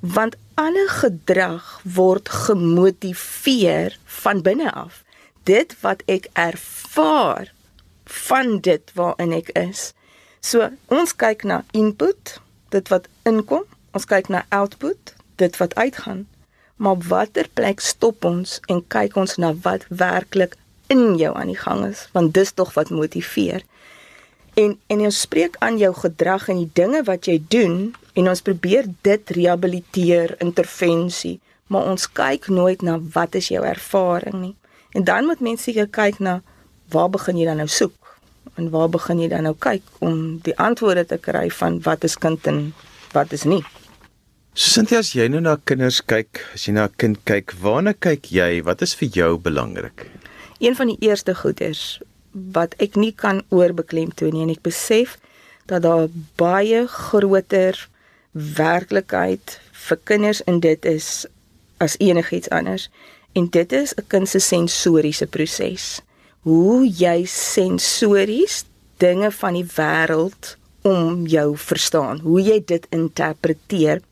want 0.00 0.36
alle 0.58 0.86
gedrag 0.88 1.80
word 1.82 2.28
gemotiveer 2.28 3.98
van 4.04 4.42
binne 4.42 4.72
af. 4.72 5.02
Dit 5.42 5.76
wat 5.80 6.02
ek 6.06 6.28
ervaar 6.32 7.52
van 8.04 8.58
dit 8.60 8.90
waarin 8.94 9.32
ek 9.32 9.52
is. 9.58 9.92
So 10.40 10.68
ons 10.92 11.14
kyk 11.16 11.44
na 11.44 11.62
input, 11.76 12.38
dit 12.74 12.90
wat 12.92 13.08
inkom, 13.28 13.64
ons 13.94 14.08
kyk 14.08 14.28
na 14.32 14.44
output, 14.54 15.14
dit 15.40 15.56
wat 15.60 15.74
uitgaan. 15.74 16.26
Maar 16.76 16.98
watter 17.10 17.48
plek 17.54 17.80
stop 17.80 18.24
ons 18.24 18.58
en 18.70 18.84
kyk 18.86 19.16
ons 19.18 19.36
na 19.36 19.54
wat 19.64 19.86
werklik 19.88 20.54
in 20.88 21.16
jou 21.20 21.34
aan 21.36 21.50
die 21.50 21.58
gang 21.58 21.84
is, 21.86 22.06
want 22.14 22.34
dis 22.34 22.52
tog 22.52 22.72
wat 22.74 22.90
motiveer. 22.90 23.64
En 24.58 24.74
en 24.86 25.00
ons 25.06 25.20
spreek 25.20 25.56
aan 25.62 25.76
jou 25.78 25.92
gedrag 25.94 26.48
en 26.50 26.58
die 26.58 26.70
dinge 26.74 27.04
wat 27.06 27.28
jy 27.30 27.36
doen 27.52 27.76
en 28.18 28.30
ons 28.32 28.42
probeer 28.42 28.88
dit 29.06 29.30
rehabiliteer, 29.36 30.34
intervensie, 30.42 31.38
maar 31.70 31.86
ons 31.92 32.08
kyk 32.10 32.48
nooit 32.50 32.82
na 32.82 32.96
wat 33.14 33.38
is 33.38 33.52
jou 33.52 33.62
ervaring 33.62 34.40
nie. 34.40 34.54
En 34.98 35.04
dan 35.06 35.28
moet 35.30 35.44
mense 35.44 35.68
seker 35.68 35.86
kyk 35.86 36.18
na 36.18 36.40
waar 36.90 37.10
begin 37.14 37.38
jy 37.38 37.46
dan 37.46 37.62
nou 37.62 37.68
soek? 37.70 37.94
En 38.58 38.70
waar 38.74 38.88
begin 38.90 39.20
jy 39.22 39.28
dan 39.30 39.46
nou 39.46 39.54
kyk 39.54 39.84
om 40.02 40.40
die 40.42 40.56
antwoorde 40.58 41.04
te 41.06 41.20
kry 41.22 41.46
van 41.60 41.78
wat 41.86 42.06
is 42.08 42.18
kind 42.18 42.46
en 42.50 42.62
wat 43.14 43.32
is 43.36 43.44
nie? 43.46 43.62
Cynthia, 44.58 45.04
as 45.04 45.12
jy 45.14 45.28
nou 45.30 45.44
na 45.44 45.54
kinders 45.70 46.00
kyk, 46.02 46.42
as 46.56 46.66
jy 46.66 46.74
na 46.74 46.88
'n 46.88 46.96
kind 46.98 47.18
kyk, 47.24 47.54
waarna 47.62 47.92
kyk 47.94 48.32
jy? 48.32 48.62
Wat 48.64 48.82
is 48.82 48.94
vir 48.94 49.08
jou 49.08 49.38
belangrik? 49.38 50.10
Een 50.58 50.74
van 50.74 50.88
die 50.88 50.98
eerste 50.98 51.34
goeders 51.34 52.00
wat 52.32 52.74
ek 52.78 52.96
nie 52.96 53.12
kan 53.12 53.42
oorbeklemtoon 53.48 54.32
nie. 54.32 54.42
En 54.42 54.54
ek 54.54 54.62
besef 54.62 55.18
dat 55.66 55.82
daar 55.82 56.08
baie 56.40 56.86
groter 56.86 57.88
werklikheid 58.32 59.60
vir 59.72 59.98
kinders 60.04 60.40
in 60.46 60.60
dit 60.60 60.84
is 60.84 61.26
as 61.78 61.96
enigiets 61.98 62.50
anders. 62.50 62.88
En 63.32 63.48
dit 63.48 63.72
is 63.72 63.94
'n 63.94 64.06
kind 64.06 64.28
se 64.28 64.38
sensoriese 64.38 65.26
proses. 65.26 66.00
Hoe 66.42 66.88
jy 66.88 67.24
sensories 67.26 68.64
dinge 68.96 69.30
van 69.30 69.54
die 69.54 69.66
wêreld 69.76 70.56
om 70.82 71.26
jou 71.26 71.56
verstaan, 71.56 72.20
hoe 72.20 72.40
jy 72.42 72.62
dit 72.64 72.86
interpreteer. 72.94 74.02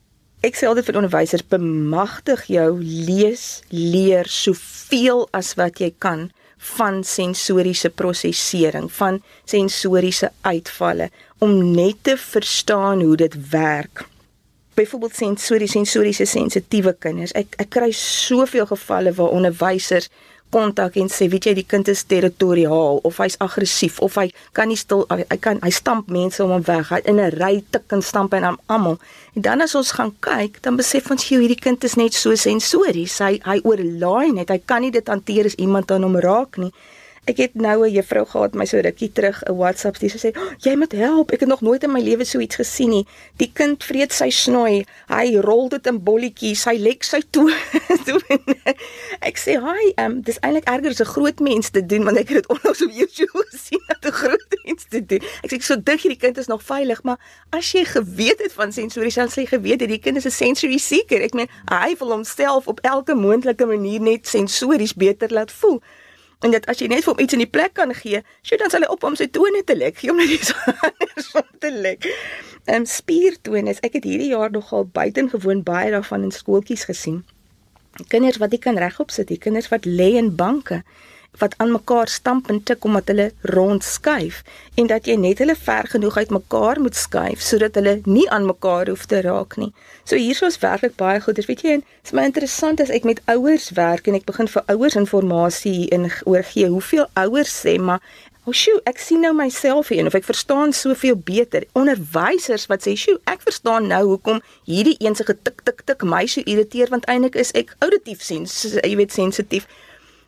Ek 0.44 0.58
sê 0.58 0.68
altyd 0.68 0.84
vir 0.84 0.98
onderwysers 1.00 1.46
bemagtig 1.48 2.44
jou 2.52 2.68
lees, 2.82 3.62
leer 3.70 4.28
soveel 4.30 5.28
as 5.34 5.54
wat 5.58 5.80
jy 5.82 5.92
kan 5.98 6.30
van 6.56 7.04
sensoriese 7.04 7.90
prosesering, 7.90 8.92
van 8.92 9.22
sensoriese 9.44 10.30
uitvalle 10.40 11.10
om 11.38 11.70
net 11.70 11.96
te 12.02 12.16
verstaan 12.16 13.00
hoe 13.00 13.16
dit 13.16 13.48
werk. 13.50 14.04
Byvoorbeeld 14.74 15.16
sensorie 15.16 15.68
sensoriese 15.68 16.24
sensitiewe 16.24 16.96
kinders. 16.98 17.32
Ek 17.32 17.54
ek 17.56 17.70
kry 17.72 17.90
soveel 17.96 18.66
gevalle 18.68 19.12
waar 19.16 19.32
onderwysers 19.32 20.10
kontak 20.56 20.96
en 21.00 21.10
sê 21.12 21.28
weet 21.32 21.48
jy 21.48 21.54
die 21.58 21.66
kind 21.72 21.88
is 21.92 22.04
territoriaal 22.12 23.00
of 23.08 23.20
hy's 23.22 23.36
aggressief 23.46 24.00
of 24.06 24.16
hy 24.20 24.28
kan 24.56 24.70
nie 24.72 24.80
stil 24.80 25.04
hy 25.12 25.38
kan 25.46 25.60
hy 25.64 25.72
stamp 25.80 26.08
mense 26.18 26.40
om 26.44 26.54
hom 26.56 26.64
weg 26.70 26.92
hy 26.94 27.00
in 27.12 27.20
'n 27.20 27.36
ry 27.36 27.54
tik 27.72 27.92
en 27.96 28.02
stamp 28.10 28.34
en 28.34 28.48
aan 28.50 28.58
almal. 28.74 28.98
En 29.36 29.42
dan 29.48 29.60
as 29.66 29.74
ons 29.80 29.92
gaan 29.98 30.12
kyk 30.28 30.62
dan 30.64 30.76
besef 30.80 31.10
ons 31.10 31.28
jy 31.28 31.40
hierdie 31.42 31.62
kind 31.66 31.84
is 31.84 31.96
net 31.96 32.14
so 32.14 32.34
sensories. 32.34 33.18
Hy 33.18 33.34
hy 33.44 33.58
oorlaai 33.68 34.32
net. 34.32 34.48
Hy 34.54 34.60
kan 34.64 34.82
nie 34.82 34.94
dit 34.98 35.08
hanteer 35.14 35.46
as 35.46 35.60
iemand 35.60 35.90
aan 35.90 36.02
hom 36.08 36.16
raak 36.16 36.56
nie 36.58 36.72
Ek 37.26 37.40
het 37.42 37.54
nou 37.54 37.82
'n 37.82 37.90
juffrou 37.90 38.24
gehad 38.24 38.54
my 38.54 38.64
so 38.64 38.78
rukkie 38.78 39.12
terug 39.12 39.42
'n 39.42 39.56
WhatsApp 39.56 39.96
stuur 39.96 40.10
sy 40.10 40.18
sê 40.18 40.30
oh, 40.36 40.52
jy 40.62 40.76
moet 40.76 40.92
help 40.92 41.32
ek 41.32 41.40
het 41.40 41.48
nog 41.48 41.60
nooit 41.60 41.82
in 41.82 41.90
my 41.90 42.00
lewe 42.00 42.24
so 42.24 42.38
iets 42.38 42.54
gesien 42.54 42.90
nie. 42.90 43.06
Die 43.36 43.50
kind 43.52 43.84
vreet 43.84 44.12
sy 44.12 44.30
snoei 44.30 44.86
hy 45.08 45.36
rol 45.36 45.68
dit 45.68 45.86
in 45.86 45.98
bolletjies 46.04 46.64
hy 46.64 46.76
lek 46.78 47.02
sy 47.04 47.22
toe 47.30 47.50
ek 49.28 49.36
sê 49.38 49.58
hi 49.58 49.92
um, 49.98 50.20
dis 50.22 50.38
eintlik 50.38 50.68
erger 50.70 50.90
as 50.90 51.00
'n 51.00 51.14
groot 51.14 51.40
mens 51.40 51.70
te 51.70 51.86
doen 51.86 52.04
want 52.04 52.16
ek 52.16 52.28
het 52.28 52.36
dit 52.36 52.48
onlangs 52.48 52.82
op 52.82 52.90
YouTube 52.90 53.44
gesien 53.50 53.82
dat 53.88 54.06
'n 54.06 54.16
groot 54.22 54.46
mens 54.64 54.84
te 54.88 55.06
doen. 55.06 55.22
Ek 55.42 55.50
sê 55.50 55.60
so 55.60 55.74
dink 55.82 56.00
hierdie 56.00 56.22
kind 56.22 56.38
is 56.38 56.46
nog 56.46 56.62
veilig 56.62 57.02
maar 57.02 57.18
as 57.50 57.72
jy 57.72 57.84
geweet 57.84 58.38
het 58.38 58.52
van 58.52 58.72
sensorie 58.72 59.10
dan 59.10 59.28
sê 59.28 59.42
jy 59.42 59.46
geweet 59.46 59.80
het 59.80 59.90
die 59.90 59.98
kind 59.98 60.16
is 60.16 60.26
'n 60.26 60.30
sensory 60.30 60.78
seeker. 60.78 61.20
Ek 61.22 61.34
meen 61.34 61.50
hy 61.66 61.96
wil 61.98 62.10
homself 62.10 62.68
op 62.68 62.80
elke 62.80 63.14
moontlike 63.14 63.66
manier 63.66 64.00
net 64.00 64.28
sensories 64.28 64.94
beter 64.94 65.32
laat 65.32 65.50
voel 65.50 65.82
En 66.44 66.52
dit 66.52 66.66
as 66.68 66.80
jy 66.82 66.88
net 66.92 67.04
vir 67.04 67.14
hom 67.14 67.22
iets 67.22 67.32
in 67.32 67.40
die 67.40 67.48
plek 67.48 67.72
kan 67.78 67.94
gee, 67.96 68.20
sjoe 68.44 68.58
dan 68.60 68.72
sal 68.72 68.84
hy 68.84 68.90
op 68.92 69.04
om 69.08 69.16
sy 69.16 69.28
tone 69.32 69.62
te 69.64 69.76
lek, 69.76 69.96
gee 70.00 70.12
hom 70.12 70.20
net 70.20 70.34
iets 70.34 70.52
anders 70.88 71.30
om 71.40 71.48
te 71.62 71.72
lek. 71.72 72.04
Ehm 72.66 72.82
um, 72.82 72.86
spiertone, 72.90 73.76
ek 73.86 73.98
het 74.00 74.04
hierdie 74.04 74.32
jaar 74.34 74.52
nogal 74.52 74.84
buitengewoon 74.84 75.62
baie 75.64 75.90
daarvan 75.94 76.26
in 76.28 76.34
skooltjies 76.34 76.84
gesien. 76.90 77.22
Kinders 78.12 78.36
wat 78.42 78.52
nie 78.52 78.60
kan 78.60 78.76
regop 78.76 79.14
sit 79.14 79.32
nie, 79.32 79.40
kinders 79.40 79.70
wat 79.72 79.88
lê 79.88 80.12
in 80.20 80.34
banke 80.36 80.82
wat 81.38 81.54
aan 81.56 81.72
mekaar 81.72 82.08
stamp 82.08 82.50
en 82.50 82.62
tik 82.62 82.84
omdat 82.84 83.10
hulle 83.12 83.30
rond 83.56 83.84
skuif 83.84 84.42
en 84.74 84.86
dat 84.92 85.06
jy 85.06 85.16
net 85.16 85.40
hulle 85.42 85.56
ver 85.56 85.88
genoeg 85.94 86.16
uit 86.16 86.30
mekaar 86.30 86.80
moet 86.80 86.96
skuif 86.96 87.42
sodat 87.42 87.74
hulle 87.74 88.00
nie 88.04 88.28
aan 88.30 88.46
mekaar 88.46 88.88
hoef 88.88 89.06
te 89.06 89.20
raak 89.20 89.56
nie. 89.56 89.72
So 90.04 90.16
hiersoos 90.16 90.58
werklik 90.62 90.96
baie 90.96 91.20
goed. 91.20 91.36
Dit 91.36 91.48
weet 91.50 91.64
jy, 91.64 91.80
dit 91.80 92.08
is 92.10 92.14
my 92.16 92.26
interessant 92.28 92.80
as 92.80 92.92
ek 92.94 93.04
met 93.08 93.20
ouers 93.32 93.70
werk 93.78 94.06
en 94.06 94.18
ek 94.18 94.28
begin 94.28 94.48
vir 94.48 94.62
ouers 94.72 94.96
inligting 94.96 95.90
in 95.92 96.10
oorgee. 96.24 96.68
Hoeveel 96.70 97.06
ouers 97.14 97.60
sê 97.64 97.78
maar 97.78 98.00
O, 98.46 98.52
oh, 98.54 98.74
ek 98.86 99.00
sien 99.02 99.24
nou 99.26 99.32
myself 99.34 99.88
hier 99.90 100.04
en 100.04 100.06
of 100.06 100.14
ek 100.14 100.28
verstaan 100.28 100.70
soveel 100.70 101.16
beter. 101.18 101.64
Onderwysers 101.74 102.68
wat 102.70 102.84
sê, 102.86 102.92
"Sjoe, 102.94 103.18
ek 103.26 103.42
verstaan 103.42 103.88
nou 103.90 104.04
hoekom 104.06 104.38
hierdie 104.64 104.94
een 105.02 105.16
se 105.16 105.24
getik 105.24 105.64
tik 105.64 105.82
tik 105.84 106.04
my 106.04 106.26
so 106.26 106.40
irriteer 106.46 106.88
want 106.88 107.08
eintlik 107.10 107.34
is 107.34 107.50
ek 107.52 107.74
auditief 107.80 108.22
sens, 108.22 108.62
jy 108.62 108.96
weet 108.96 109.12
sensitief." 109.12 109.66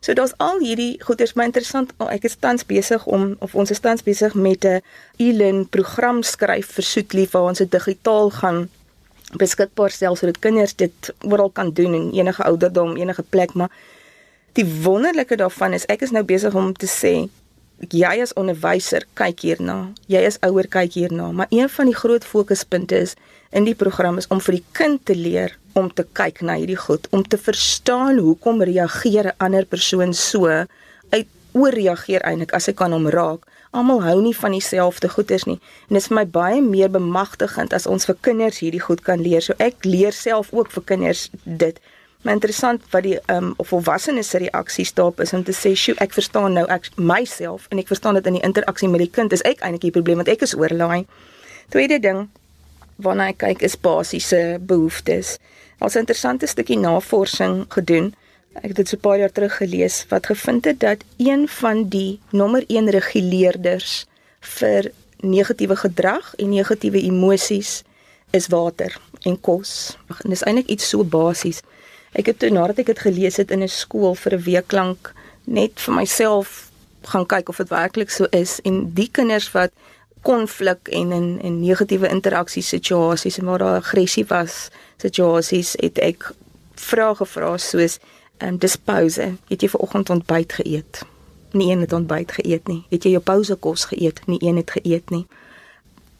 So 0.01 0.15
daar's 0.15 0.35
al 0.39 0.61
hierdie 0.63 1.01
goeders 1.03 1.35
my 1.35 1.49
interessant. 1.49 1.93
Oh, 1.99 2.07
ek 2.07 2.25
is 2.25 2.37
tans 2.39 2.65
besig 2.67 3.05
om 3.07 3.35
of 3.45 3.55
ons 3.59 3.71
is 3.75 3.83
tans 3.83 4.03
besig 4.07 4.35
met 4.35 4.65
'n 4.65 4.81
e-learn 5.19 5.67
program 5.69 6.23
skryf 6.23 6.67
vir 6.77 6.85
Soetlief 6.85 7.31
waar 7.33 7.49
ons 7.51 7.59
dit 7.59 7.71
digitaal 7.71 8.31
gaan 8.31 8.69
beskikbaar 9.37 9.91
stel 9.91 10.17
sodat 10.17 10.39
kinders 10.39 10.75
dit 10.77 11.13
oral 11.21 11.51
kan 11.51 11.73
doen 11.73 11.95
in 11.95 12.13
enige 12.13 12.45
ouderdom, 12.45 12.97
enige 12.97 13.23
plek, 13.23 13.53
maar 13.53 13.71
die 14.53 14.65
wonderlike 14.83 15.37
daarvan 15.37 15.73
is 15.73 15.85
ek 15.87 16.03
is 16.03 16.11
nou 16.11 16.25
besig 16.25 16.55
om 16.55 16.73
te 16.73 16.87
sê 16.87 17.29
jy 17.95 18.15
as 18.23 18.33
onderwyser 18.35 19.05
kyk 19.15 19.45
hierna, 19.47 19.93
jy 20.11 20.25
as 20.27 20.39
ouer 20.43 20.67
kyk 20.67 20.97
hierna, 20.99 21.31
maar 21.33 21.47
een 21.51 21.69
van 21.69 21.87
die 21.87 21.95
groot 21.95 22.25
fokuspunte 22.25 22.97
is 22.99 23.15
in 23.51 23.65
die 23.65 23.75
program 23.75 24.19
is 24.19 24.29
om 24.29 24.41
vir 24.41 24.59
die 24.59 24.65
kind 24.73 25.05
te 25.05 25.15
leer 25.15 25.57
om 25.79 25.89
te 25.95 26.05
kyk 26.17 26.43
na 26.43 26.57
hierdie 26.59 26.79
goed, 26.79 27.07
om 27.15 27.23
te 27.23 27.39
verstaan 27.39 28.19
hoekom 28.19 28.63
reageer 28.63 29.27
'n 29.31 29.39
ander 29.39 29.65
persoon 29.65 30.15
so 30.15 30.47
uit 31.11 31.29
ooreageer 31.53 32.23
eintlik 32.23 32.53
as 32.53 32.67
hy 32.67 32.73
kan 32.73 32.93
hom 32.93 33.09
raak. 33.09 33.47
Almal 33.71 34.03
hou 34.03 34.21
nie 34.23 34.37
van 34.37 34.53
dieselfde 34.53 35.09
goeders 35.09 35.45
nie. 35.45 35.61
En 35.89 35.95
dit 35.95 36.03
is 36.03 36.09
vir 36.09 36.15
my 36.15 36.27
baie 36.27 36.63
meer 36.63 36.91
bemagtigend 36.91 37.73
as 37.73 37.87
ons 37.87 38.05
vir 38.05 38.17
kinders 38.21 38.59
hierdie 38.59 38.81
goed 38.81 39.01
kan 39.01 39.21
leer. 39.21 39.43
So 39.43 39.55
ek 39.59 39.85
leer 39.85 40.13
self 40.13 40.53
ook 40.53 40.71
vir 40.71 40.83
kinders 40.83 41.31
dit. 41.45 41.81
Maar 42.23 42.35
interessant 42.35 42.83
wat 42.91 43.03
die 43.03 43.19
ehm 43.19 43.45
um, 43.45 43.55
of 43.57 43.69
volwassenes 43.69 44.29
se 44.29 44.39
reaksies 44.39 44.95
daarop 44.95 45.21
is 45.21 45.33
om 45.33 45.45
te 45.45 45.53
sê, 45.53 45.75
"Sjoe, 45.75 45.95
ek 45.99 46.13
verstaan 46.13 46.53
nou 46.53 46.67
ek 46.67 46.91
myself 46.97 47.67
en 47.71 47.79
ek 47.79 47.87
verstaan 47.87 48.15
dit 48.15 48.27
in 48.27 48.33
die 48.33 48.43
interaksie 48.43 48.89
met 48.89 49.01
die 49.01 49.11
kind 49.11 49.33
is 49.33 49.43
ek 49.43 49.61
eintlik 49.61 49.81
die 49.81 49.91
probleem 49.91 50.17
want 50.17 50.29
ek 50.29 50.43
is 50.43 50.55
oorlaai." 50.55 51.07
Tweede 51.69 52.01
ding 52.01 52.29
waarna 53.03 53.31
ek 53.33 53.41
kyk 53.45 53.63
is 53.67 53.79
basiese 53.79 54.59
behoeftes. 54.61 55.39
Ons 55.79 55.95
'n 55.95 56.05
interessante 56.05 56.47
stukkie 56.47 56.79
navorsing 56.79 57.65
gedoen. 57.69 58.15
Ek 58.55 58.75
het 58.75 58.77
dit 58.77 58.89
so 58.89 58.97
'n 58.97 59.01
paar 59.01 59.19
jaar 59.19 59.33
terug 59.33 59.57
gelees 59.57 60.05
wat 60.09 60.27
gevind 60.27 60.65
het 60.65 60.81
dat 60.81 61.05
een 61.17 61.49
van 61.49 61.89
die 61.89 62.21
nommer 62.31 62.65
1 62.67 62.91
reguleerders 62.91 64.07
vir 64.41 64.91
negatiewe 65.21 65.77
gedrag 65.77 66.35
en 66.37 66.49
negatiewe 66.49 67.01
emosies 67.03 67.83
is 68.31 68.47
water 68.47 68.97
en 69.23 69.41
kos. 69.41 69.97
En 70.23 70.31
dis 70.31 70.43
eintlik 70.43 70.67
iets 70.67 70.89
so 70.89 71.05
basies. 71.05 71.61
Ek 72.13 72.27
het 72.27 72.39
toe 72.39 72.51
nadat 72.51 72.79
ek 72.79 72.87
dit 72.87 72.99
gelees 72.99 73.37
het 73.37 73.51
in 73.51 73.63
'n 73.63 73.69
skool 73.69 74.15
vir 74.15 74.35
'n 74.35 74.43
week 74.43 74.73
lank 74.73 75.15
net 75.45 75.81
vir 75.81 75.95
myself 75.95 76.71
gaan 77.03 77.27
kyk 77.27 77.49
of 77.49 77.57
dit 77.57 77.69
werklik 77.69 78.11
so 78.11 78.27
is 78.31 78.61
en 78.69 78.93
die 78.95 79.09
kinders 79.11 79.53
wat 79.53 79.71
konflik 80.23 80.89
en 80.89 81.13
in 81.13 81.41
en 81.43 81.61
negatiewe 81.61 82.09
interaksie 82.09 82.63
situasies 82.63 83.39
en 83.39 83.45
waar 83.45 83.59
daar 83.59 83.77
aggressie 83.77 84.25
was 84.27 84.69
situasies 84.97 85.75
het 85.79 85.99
ek 85.99 86.31
vrae 86.75 87.15
gevra 87.15 87.57
soos 87.59 87.99
ehm 88.39 88.55
um, 88.55 88.59
dis 88.59 88.77
pouse 88.77 89.25
het 89.49 89.63
jy 89.63 89.69
vanoggend 89.69 90.11
ontbyt 90.11 90.53
geëet? 90.53 91.03
Nie 91.53 91.73
een 91.73 91.81
het 91.81 91.93
ontbyt 91.93 92.33
geëet 92.33 92.69
nie. 92.69 92.85
Het 92.91 93.05
jy 93.05 93.11
jou 93.11 93.23
pouse 93.23 93.55
kos 93.55 93.85
geëet? 93.91 94.21
Nie 94.27 94.39
een 94.43 94.57
het 94.57 94.71
geëet 94.71 95.11
nie. 95.11 95.27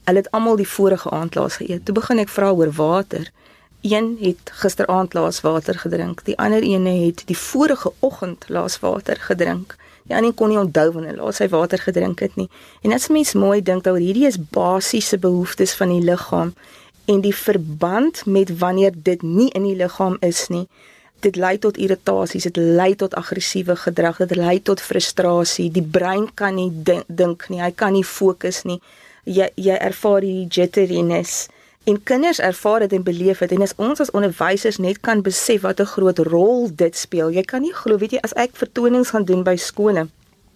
Hulle 0.05 0.19
het 0.25 0.31
almal 0.31 0.57
die 0.57 0.69
vorige 0.69 1.11
aand 1.11 1.35
laas 1.35 1.61
geëet. 1.61 1.85
Toe 1.85 1.95
begin 1.95 2.19
ek 2.19 2.33
vra 2.33 2.51
oor 2.51 2.73
water. 2.73 3.31
Een 3.81 4.17
het 4.21 4.51
gisteraand 4.63 5.15
laas 5.15 5.41
water 5.41 5.79
gedrink. 5.79 6.25
Die 6.25 6.39
ander 6.39 6.63
ene 6.63 6.97
het 7.05 7.23
die 7.27 7.39
vorige 7.39 7.93
oggend 7.99 8.49
laas 8.49 8.81
water 8.81 9.17
gedrink 9.21 9.77
Ander 10.09 10.33
kon 10.33 10.49
nie 10.49 10.59
onthou 10.59 10.91
wanneer 10.93 11.19
laas 11.21 11.41
hy 11.43 11.49
water 11.53 11.81
gedrink 11.83 12.21
het 12.25 12.37
nie. 12.41 12.49
En 12.83 12.95
as 12.97 13.09
mens 13.13 13.35
mooi 13.37 13.61
dink 13.63 13.87
oor 13.87 14.01
hierdie 14.01 14.27
is 14.29 14.39
basiese 14.39 15.19
behoeftes 15.21 15.75
van 15.77 15.93
die 15.93 16.05
liggaam 16.05 16.55
en 17.09 17.21
die 17.25 17.35
verband 17.35 18.25
met 18.27 18.53
wanneer 18.61 18.93
dit 18.95 19.23
nie 19.23 19.51
in 19.57 19.65
die 19.69 19.77
liggaam 19.77 20.17
is 20.21 20.47
nie. 20.49 20.67
Dit 21.21 21.37
lei 21.37 21.57
tot 21.59 21.77
irritasies, 21.77 22.47
dit 22.47 22.57
lei 22.57 22.95
tot 22.95 23.15
aggressiewe 23.19 23.77
gedrag, 23.77 24.21
dit 24.23 24.37
lei 24.37 24.59
tot 24.63 24.81
frustrasie. 24.81 25.71
Die 25.75 25.83
brein 25.83 26.29
kan 26.35 26.55
nie 26.55 26.71
dink 27.09 27.49
nie, 27.49 27.61
hy 27.61 27.73
kan 27.75 27.97
nie 27.97 28.05
fokus 28.07 28.63
nie. 28.69 28.79
Jy 29.25 29.51
jy 29.57 29.77
ervaar 29.77 30.25
hierdie 30.25 30.47
jitteriness 30.49 31.49
en 31.85 32.03
kinders 32.03 32.39
ervaar 32.39 32.81
dit 32.81 32.93
en 32.93 33.03
beleef 33.03 33.39
dit 33.39 33.53
en 33.53 33.63
as 33.63 33.75
ons 33.77 34.01
as 34.01 34.11
onderwysers 34.11 34.77
net 34.77 35.01
kan 35.01 35.23
besef 35.23 35.61
wat 35.63 35.81
'n 35.81 35.93
groot 35.95 36.19
rol 36.19 36.71
dit 36.75 36.97
speel. 36.97 37.31
Jy 37.31 37.43
kan 37.43 37.61
nie 37.61 37.73
glo, 37.73 37.99
weet 37.99 38.11
jy, 38.11 38.19
as 38.23 38.35
ek 38.35 38.51
vertonings 38.57 39.11
gaan 39.11 39.25
doen 39.25 39.43
by 39.43 39.57
skole 39.57 40.09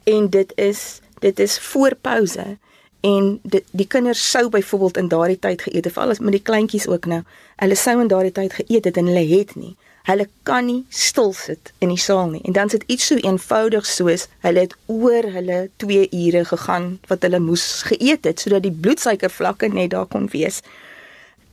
en 0.05 0.29
dit 0.31 0.53
is 0.57 1.01
dit 1.21 1.41
is 1.41 1.59
voor 1.59 1.95
pouse 2.01 2.59
en 3.01 3.39
dit 3.43 3.65
die 3.71 3.87
kinders 3.87 4.31
sou 4.31 4.49
byvoorbeeld 4.49 4.97
in 4.97 5.09
daardie 5.09 5.39
tyd 5.39 5.63
geëet 5.63 5.85
het, 5.85 5.93
veral 5.93 6.11
as 6.11 6.19
met 6.19 6.33
die 6.33 6.43
kleintjies 6.43 6.87
ook 6.87 7.07
nou. 7.07 7.23
Hulle 7.57 7.75
sou 7.75 8.01
in 8.01 8.09
daardie 8.09 8.33
tyd 8.33 8.53
geëet 8.53 8.85
het 8.85 8.97
en 8.97 9.11
hulle 9.11 9.27
het 9.39 9.55
nie. 9.55 9.75
Hulle 10.07 10.27
kan 10.43 10.67
nie 10.67 10.85
stil 10.91 11.31
sit 11.33 11.73
in 11.79 11.93
die 11.93 12.01
saal 12.01 12.31
nie. 12.31 12.41
En 12.47 12.53
dan 12.53 12.71
sit 12.71 12.85
iets 12.91 13.07
so 13.07 13.19
eenvoudig 13.23 13.87
soos 13.87 14.27
hulle 14.47 14.65
het 14.67 14.75
oor 14.87 15.29
hulle 15.35 15.59
2 15.83 16.09
ure 16.11 16.45
gegaan 16.45 16.89
wat 17.11 17.23
hulle 17.27 17.39
moes 17.43 17.67
geëet 17.91 18.27
het 18.27 18.43
sodat 18.43 18.67
die 18.67 18.75
bloedsuikervlakke 18.75 19.71
net 19.71 19.93
daar 19.95 20.07
kon 20.11 20.27
wees. 20.33 20.63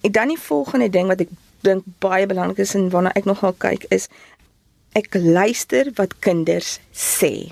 En 0.01 0.11
dan 0.11 0.27
die 0.27 0.39
volgende 0.39 0.89
ding 0.89 1.07
wat 1.07 1.19
ek 1.19 1.31
dink 1.61 1.83
baie 1.99 2.27
belangrik 2.27 2.61
is 2.63 2.75
en 2.75 2.89
waarna 2.89 3.11
ek 3.19 3.27
nogal 3.27 3.53
kyk 3.57 3.85
is 3.93 4.07
ek 4.97 5.13
luister 5.13 5.91
wat 5.99 6.17
kinders 6.23 6.79
sê. 6.95 7.51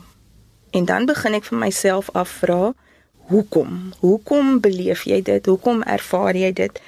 En 0.71 0.85
dan 0.85 1.05
begin 1.05 1.37
ek 1.37 1.47
vir 1.49 1.59
myself 1.59 2.09
afvra, 2.17 2.73
hoekom? 3.31 3.91
Hoekom 3.99 4.59
beleef 4.63 5.03
jy 5.09 5.21
dit? 5.21 5.45
Hoekom 5.45 5.83
ervaar 5.83 6.35
jy 6.35 6.51
dit? 6.55 6.81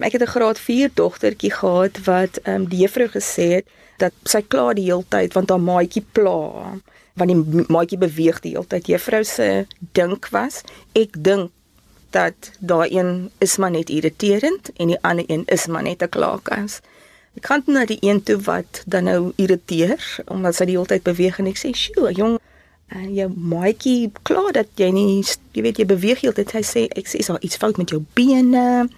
Ek 0.00 0.12
het 0.12 0.22
'n 0.22 0.32
graad 0.34 0.58
4 0.58 0.90
dogtertjie 0.94 1.52
gehad 1.52 2.04
wat 2.04 2.40
ehm 2.42 2.54
um, 2.54 2.68
die 2.68 2.80
juffrou 2.80 3.08
gesê 3.08 3.46
het 3.60 3.66
dat 3.98 4.12
sy 4.24 4.40
kla 4.42 4.72
die 4.72 4.88
hele 4.88 5.04
tyd 5.08 5.34
want 5.34 5.50
haar 5.50 5.60
maatjie 5.60 6.04
pla 6.12 6.80
want 7.14 7.30
die 7.30 7.64
maatjie 7.68 7.98
beweeg 7.98 8.40
die 8.40 8.52
hele 8.54 8.66
tyd. 8.66 8.86
Juffrou 8.86 9.24
se 9.24 9.66
dink 9.92 10.28
was, 10.30 10.62
ek 10.92 11.22
dink 11.24 11.50
dat 12.10 12.50
daai 12.58 12.90
een 12.96 13.30
is 13.38 13.56
maar 13.56 13.70
net 13.70 13.90
irriterend 13.90 14.72
en 14.76 14.86
die 14.86 14.98
ander 15.00 15.24
een 15.26 15.42
is 15.46 15.66
maar 15.66 15.82
net 15.82 16.02
'n 16.02 16.08
klaakas. 16.08 16.80
Ek 17.34 17.42
kan 17.42 17.62
net 17.66 17.88
die 17.88 17.98
een 18.00 18.22
toe 18.22 18.38
wat 18.42 18.82
dan 18.86 19.04
nou 19.04 19.32
irriteer 19.36 20.22
omdat 20.26 20.54
sy 20.54 20.64
die 20.64 20.74
hele 20.74 20.86
tyd 20.86 21.02
beweeg 21.02 21.38
en 21.38 21.46
ek 21.46 21.58
sê, 21.58 21.70
"Sjoe, 21.72 22.12
jong, 22.12 22.38
uh, 22.94 23.16
jou 23.16 23.28
maatjie 23.36 24.10
kla 24.22 24.50
dat 24.52 24.66
jy 24.74 24.90
nie 24.90 25.24
jy 25.52 25.62
weet 25.62 25.78
jy 25.78 25.86
beweeg 25.86 26.20
heeltyd." 26.20 26.52
Hy 26.52 26.62
sê, 26.62 26.88
"Ek 26.96 27.06
sê, 27.06 27.18
is 27.18 27.26
daar 27.26 27.40
iets 27.40 27.56
fout 27.56 27.76
met 27.76 27.90
jou 27.90 28.04
bene? 28.14 28.88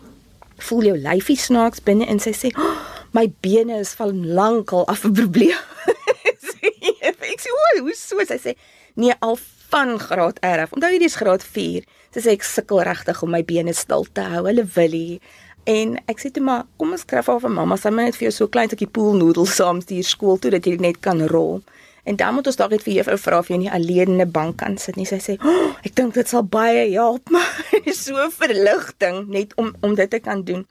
Voel 0.57 0.83
jou 0.83 0.99
lyfie 0.99 1.37
snaaks 1.37 1.83
binne?" 1.83 2.07
En 2.07 2.19
sy 2.19 2.33
sê, 2.33 2.49
oh, 2.57 2.77
"My 3.13 3.33
bene 3.41 3.79
is 3.79 3.93
van 3.93 4.27
lankal 4.27 4.87
af 4.87 5.05
'n 5.05 5.13
probleem." 5.13 5.59
ek 7.33 7.41
sê, 7.41 7.49
"Hoe 7.81 7.95
so?" 7.95 8.25
Sy 8.25 8.39
sê, 8.39 8.57
"Nee, 8.95 9.15
al 9.19 9.39
van 9.73 9.97
graad 9.99 10.39
R. 10.45 10.69
Onthou 10.71 10.93
jy 10.93 11.01
dis 11.03 11.17
graad 11.17 11.43
4?" 11.45 11.89
Sy 12.13 12.21
sê 12.21 12.35
ek 12.37 12.45
sukkel 12.45 12.83
regtig 12.85 13.23
om 13.25 13.33
my 13.33 13.41
bene 13.49 13.73
stil 13.73 14.05
te 14.13 14.25
hou. 14.35 14.45
Hulle 14.45 14.67
wil 14.77 14.97
nie. 14.97 15.21
En 15.65 15.95
ek 16.11 16.19
sê 16.19 16.31
toe 16.35 16.43
maar, 16.43 16.67
kom 16.77 16.91
ons 16.93 17.05
skryf 17.07 17.29
af 17.31 17.45
vir 17.45 17.53
mamma, 17.55 17.77
sy 17.79 17.93
moet 17.95 18.11
net 18.11 18.19
vir 18.19 18.29
jou 18.29 18.35
so 18.35 18.51
klein 18.51 18.71
stukkie 18.71 18.91
poolnoedels 18.91 19.55
saam 19.61 19.81
stuur 19.85 20.07
skool 20.07 20.41
toe 20.43 20.51
dat 20.57 20.67
jy 20.67 20.75
net 20.83 20.99
kan 21.05 21.23
rol. 21.31 21.63
En 22.03 22.19
dan 22.19 22.35
moet 22.35 22.49
ons 22.51 22.59
dalk 22.59 22.75
net 22.75 22.83
vir 22.83 22.97
juffrou 22.97 23.19
vra 23.25 23.39
of 23.39 23.51
jy 23.53 23.61
nie 23.63 23.71
alleen 23.71 24.11
in 24.17 24.21
'n 24.21 24.31
bank 24.31 24.57
kan 24.59 24.77
sit 24.77 24.97
nie. 24.97 25.07
Sy 25.07 25.21
sê, 25.23 25.39
oh, 25.39 25.77
"Ek 25.85 25.95
dink 25.95 26.15
dit 26.15 26.29
sal 26.29 26.43
baie 26.43 26.91
help, 26.91 27.31
maar 27.33 27.47
so 27.95 28.31
verligting 28.31 29.29
net 29.29 29.55
om 29.57 29.75
om 29.83 29.95
dit 29.95 30.11
te 30.11 30.19
kan 30.19 30.43
doen." 30.43 30.67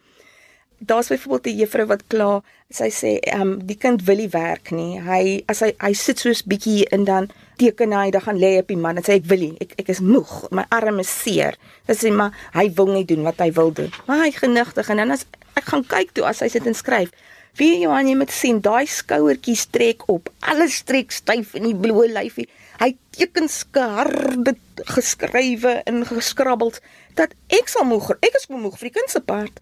Daar's 0.83 1.07
byvoorbeeld 1.07 1.45
'n 1.53 1.59
juffrou 1.59 1.85
wat 1.85 2.03
kla, 2.07 2.41
sy 2.69 2.89
sê, 2.89 3.19
"Ehm 3.19 3.41
um, 3.41 3.65
die 3.65 3.77
kind 3.77 4.03
wil 4.03 4.15
nie 4.15 4.29
werk 4.29 4.71
nie. 4.71 4.99
Hy 4.99 5.43
as 5.45 5.59
hy 5.59 5.73
hy 5.77 5.93
sit 5.93 6.19
soos 6.19 6.41
bietjie 6.43 6.87
en 6.89 7.03
dan 7.03 7.29
teken 7.57 7.91
hy 7.93 8.09
dan 8.09 8.21
gaan 8.21 8.39
lê 8.39 8.57
op 8.57 8.67
die 8.67 8.77
man 8.77 8.97
en 8.97 9.03
sê 9.03 9.13
ek 9.19 9.25
wil 9.25 9.39
nie 9.39 9.57
ek 9.59 9.73
ek 9.77 9.89
is 9.89 9.99
moeg 9.99 10.47
my 10.51 10.65
arm 10.69 10.99
is 10.99 11.21
seer. 11.21 11.57
Dan 11.85 11.95
sê 11.95 12.11
maar 12.11 12.31
hy 12.53 12.71
wil 12.73 12.87
nie 12.87 13.05
doen 13.05 13.23
wat 13.23 13.37
hy 13.37 13.51
wil 13.51 13.71
doen. 13.71 13.91
Maar 14.07 14.23
hy 14.25 14.31
genigtig 14.31 14.89
en 14.89 14.97
dan 14.97 15.11
as 15.11 15.25
ek 15.53 15.65
gaan 15.65 15.83
kyk 15.83 16.11
toe 16.13 16.25
as 16.25 16.39
hy 16.39 16.47
sit 16.47 16.65
en 16.65 16.73
skryf. 16.73 17.11
Wie 17.59 17.81
jy 17.83 18.15
moet 18.15 18.31
sien 18.31 18.61
daai 18.61 18.87
skouertjies 18.87 19.65
trek 19.75 20.07
op. 20.09 20.29
Alles 20.39 20.81
trek 20.87 21.11
styf 21.11 21.53
in 21.53 21.63
die 21.63 21.75
bloë 21.75 22.07
lyfie. 22.13 22.47
Hy 22.79 22.95
teken 23.11 23.49
skarde 23.49 24.55
geskrywe 24.87 25.83
en 25.85 26.05
geskrabbeld 26.05 26.79
dat 27.15 27.35
ek 27.49 27.67
sal 27.69 27.83
moeg 27.85 28.09
ek 28.21 28.35
is 28.39 28.47
moeg 28.49 28.79
vir 28.79 28.89
die 28.89 28.95
kind 28.99 29.11
se 29.11 29.19
part 29.19 29.59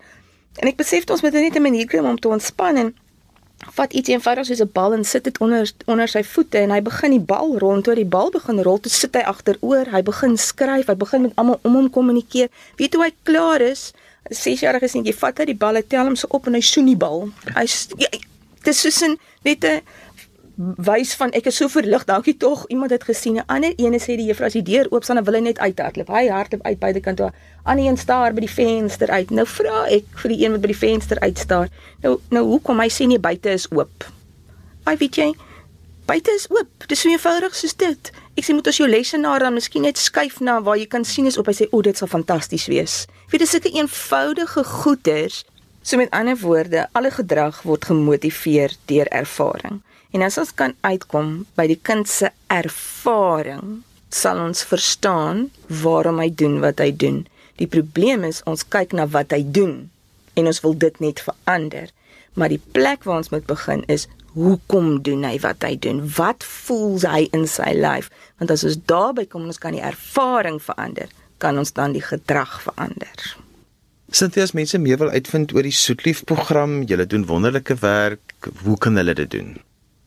en 0.60 0.68
ek 0.68 0.80
besef 0.80 1.08
ons 1.10 1.22
moet 1.24 1.34
net 1.34 1.56
'n 1.56 1.62
manier 1.62 1.88
kry 1.88 2.00
om 2.00 2.20
te 2.20 2.28
ontspan 2.28 2.78
en 2.78 2.94
vat 3.76 3.94
iets 3.94 4.10
eenvoudig 4.10 4.46
soos 4.46 4.62
'n 4.62 4.72
bal 4.74 4.94
en 4.94 5.04
sit 5.04 5.24
dit 5.24 5.38
onder 5.38 5.72
onder 5.86 6.08
sy 6.08 6.24
voete 6.24 6.58
en 6.58 6.72
hy 6.72 6.82
begin 6.82 7.12
die 7.12 7.26
bal 7.32 7.58
rond, 7.58 7.84
toe 7.84 7.96
die 7.96 8.06
bal 8.06 8.30
begin 8.32 8.62
rol, 8.62 8.80
toe 8.80 8.92
sit 8.92 9.16
hy 9.16 9.22
agteroor, 9.22 9.86
hy 9.92 10.02
begin 10.02 10.38
skryf, 10.38 10.88
hy 10.88 10.96
begin 10.96 11.22
met 11.22 11.32
almal 11.36 11.60
om 11.62 11.76
hom 11.76 11.90
kommunikeer. 11.90 12.50
Weet 12.76 12.94
hoe 12.94 13.04
hy 13.04 13.14
klaar 13.24 13.62
is? 13.62 13.94
'n 14.30 14.36
6-jarige 14.36 14.88
seentjie 14.88 15.16
vat 15.16 15.38
hy 15.38 15.46
die 15.46 15.56
bal, 15.56 15.76
hy 15.76 15.82
tel 15.82 16.06
hom 16.06 16.16
so 16.16 16.28
op 16.30 16.48
en 16.48 16.54
hy 16.54 16.62
soen 16.62 16.86
die 16.86 16.98
bal. 16.98 17.30
Hy 17.56 17.66
ja, 17.98 18.10
dis 18.64 18.82
soos 18.82 19.02
'n 19.02 19.18
net 19.44 19.64
'n 19.64 19.82
wys 20.60 21.14
van 21.16 21.32
ek 21.38 21.46
is 21.48 21.56
so 21.56 21.72
verlig, 21.72 22.04
dankie 22.04 22.36
tog. 22.38 22.66
Iemand 22.68 22.92
het 22.92 23.04
gesien. 23.08 23.38
'n 23.40 23.44
Ander 23.48 23.74
ene 23.78 24.00
sê 24.00 24.18
die 24.20 24.28
juffrou 24.28 24.48
as 24.48 24.54
die 24.54 24.64
deur 24.64 24.88
oop 24.92 25.04
staan, 25.04 25.16
dan 25.16 25.26
wil 25.26 25.34
hy 25.34 25.40
net 25.40 25.60
uithardloop. 25.60 26.08
Hy 26.08 26.28
hardloop 26.28 26.66
uit 26.66 26.80
by 26.80 26.92
die 26.92 27.02
kant 27.02 27.18
toe. 27.18 27.32
Ander 27.64 27.86
een 27.86 27.98
staar 27.98 28.34
by 28.34 28.40
die 28.40 28.52
venster 28.52 29.10
uit. 29.10 29.30
Nou 29.30 29.46
vra 29.46 29.86
ek 29.88 30.04
vir 30.16 30.30
die 30.30 30.44
een 30.44 30.52
wat 30.52 30.62
by 30.62 30.68
die 30.68 30.78
venster 30.78 31.20
uitstaar. 31.20 31.70
Nou 32.02 32.20
nou 32.30 32.46
hoekom 32.46 32.80
hy 32.80 32.90
sê 32.90 33.08
nie 33.08 33.20
buite 33.20 33.50
is 33.50 33.68
oop? 33.72 34.12
Ai 34.84 34.98
weet 34.98 35.16
jy, 35.16 35.34
Buite 36.10 36.32
is 36.34 36.48
oop. 36.50 36.86
Dis 36.90 37.04
so 37.04 37.10
eenvoudig 37.10 37.54
soos 37.54 37.76
dit. 37.78 38.12
Ek 38.34 38.46
sê 38.46 38.54
moet 38.58 38.66
ons 38.66 38.78
jou 38.82 38.88
lesenaar 38.90 39.44
dan 39.46 39.54
miskien 39.54 39.84
net 39.86 40.00
skuif 40.02 40.40
na 40.42 40.56
waar 40.66 40.80
jy 40.80 40.88
kan 40.90 41.04
sien 41.06 41.28
is 41.30 41.38
op. 41.38 41.46
Hy 41.46 41.54
sê 41.54 41.68
o, 41.70 41.84
dit 41.86 41.98
sal 41.98 42.10
fantasties 42.10 42.66
wees. 42.72 43.04
Weet 43.30 43.46
jy 43.46 43.50
sulke 43.52 43.72
eenvoudige 43.76 44.64
goeders. 44.64 45.44
So 45.86 46.02
met 46.02 46.10
ander 46.10 46.40
woorde, 46.42 46.88
alle 46.98 47.12
gedrag 47.14 47.62
word 47.62 47.86
gemotiveer 47.92 48.74
deur 48.90 49.12
ervaring. 49.14 49.84
En 50.12 50.26
as 50.26 50.38
ons 50.42 50.54
kan 50.58 50.74
uitkom 50.82 51.44
by 51.58 51.68
die 51.70 51.80
kind 51.86 52.10
se 52.10 52.32
ervaring, 52.50 53.82
sal 54.10 54.42
ons 54.42 54.64
verstaan 54.66 55.50
waarom 55.84 56.22
hy 56.22 56.32
doen 56.34 56.58
wat 56.64 56.82
hy 56.82 56.90
doen. 56.90 57.24
Die 57.62 57.70
probleem 57.70 58.26
is 58.26 58.42
ons 58.50 58.66
kyk 58.66 58.96
na 58.98 59.06
wat 59.14 59.36
hy 59.36 59.44
doen 59.46 59.90
en 60.40 60.48
ons 60.50 60.62
wil 60.64 60.74
dit 60.82 61.02
net 61.04 61.22
verander. 61.22 61.92
Maar 62.34 62.54
die 62.56 62.62
plek 62.74 63.06
waar 63.06 63.22
ons 63.22 63.30
moet 63.34 63.46
begin 63.50 63.84
is 63.92 64.08
hoekom 64.38 65.02
doen 65.06 65.26
hy 65.28 65.36
wat 65.44 65.66
hy 65.66 65.76
doen? 65.82 66.02
Wat 66.18 66.46
voel 66.46 66.98
hy 67.04 67.28
in 67.36 67.46
sy 67.50 67.74
lyf? 67.78 68.10
Want 68.42 68.54
as 68.56 68.66
ons 68.66 68.80
daarby 68.90 69.28
kom 69.30 69.50
ons 69.50 69.62
kan 69.62 69.76
die 69.76 69.84
ervaring 69.84 70.62
verander, 70.64 71.10
kan 71.44 71.60
ons 71.60 71.74
dan 71.76 71.94
die 71.98 72.06
gedrag 72.06 72.60
verander. 72.64 73.30
Sintie 74.10 74.42
as 74.42 74.56
mense 74.58 74.80
meer 74.82 74.98
wil 74.98 75.12
uitvind 75.14 75.54
oor 75.54 75.66
die 75.68 75.76
Soetlief 75.76 76.24
program, 76.26 76.82
julle 76.90 77.06
doen 77.06 77.28
wonderlike 77.30 77.78
werk, 77.84 78.50
hoe 78.64 78.78
kan 78.82 78.98
hulle 78.98 79.14
dit 79.18 79.30
doen? 79.30 79.58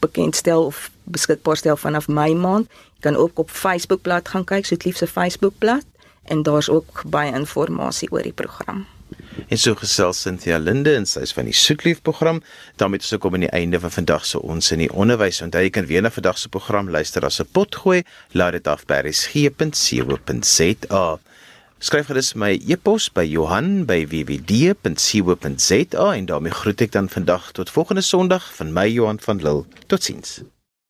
bekendstel 0.00 0.64
of 0.64 0.90
beskikbaar 1.04 1.56
stel 1.56 1.76
vanaf 1.76 2.08
Mei 2.08 2.34
maand. 2.34 2.68
Jy 2.94 3.00
kan 3.00 3.16
ook 3.16 3.38
op 3.38 3.50
Facebook 3.50 4.00
bladsy 4.00 4.30
gaan 4.32 4.44
kyk, 4.44 4.64
Soetlief 4.64 4.96
se 4.96 5.06
Facebook 5.06 5.52
bladsy 5.58 5.86
en 6.24 6.42
daar's 6.42 6.68
ook 6.68 7.02
baie 7.04 7.32
inligting 7.32 8.12
oor 8.12 8.22
die 8.22 8.32
program. 8.32 8.86
En 9.48 9.58
so 9.58 9.74
gesels 9.74 10.20
Cynthia 10.20 10.58
Linde 10.58 10.94
en 10.94 11.06
sy 11.06 11.20
is 11.26 11.32
van 11.32 11.44
die 11.44 11.56
Soetlief 11.56 12.02
program. 12.02 12.42
daarmee 12.76 13.00
ek 13.00 13.20
kom 13.20 13.34
aan 13.34 13.40
die 13.46 13.56
einde 13.56 13.80
van 13.80 13.90
vandag 13.90 14.26
se 14.26 14.40
ons 14.40 14.72
in 14.72 14.78
die 14.78 14.92
onderwys. 14.92 15.42
Onthou 15.42 15.62
jy 15.62 15.70
kan 15.70 15.86
weer 15.86 16.02
na 16.02 16.10
vandag 16.10 16.38
se 16.38 16.48
program 16.48 16.90
luister 16.90 17.24
as 17.24 17.40
'n 17.40 17.48
pot 17.52 17.76
gooi. 17.76 18.02
Laat 18.32 18.52
dit 18.52 18.66
af 18.66 18.86
by 18.86 19.00
resgep.co.za. 19.02 21.18
Skryf 21.80 22.06
gerus 22.06 22.34
my 22.34 22.60
e-pos 22.68 23.08
by 23.08 23.24
Johan 23.24 23.86
by 23.86 24.06
wwd.co.za 24.06 26.12
en 26.12 26.26
daarmee 26.26 26.52
groet 26.52 26.80
ek 26.80 26.92
dan 26.92 27.08
vandag 27.08 27.52
tot 27.52 27.70
volgende 27.70 28.04
Sondag 28.04 28.54
van 28.54 28.72
my 28.72 28.88
Johan 28.88 29.20
van 29.20 29.40
Lille. 29.40 29.64
Totsiens. 29.86 30.59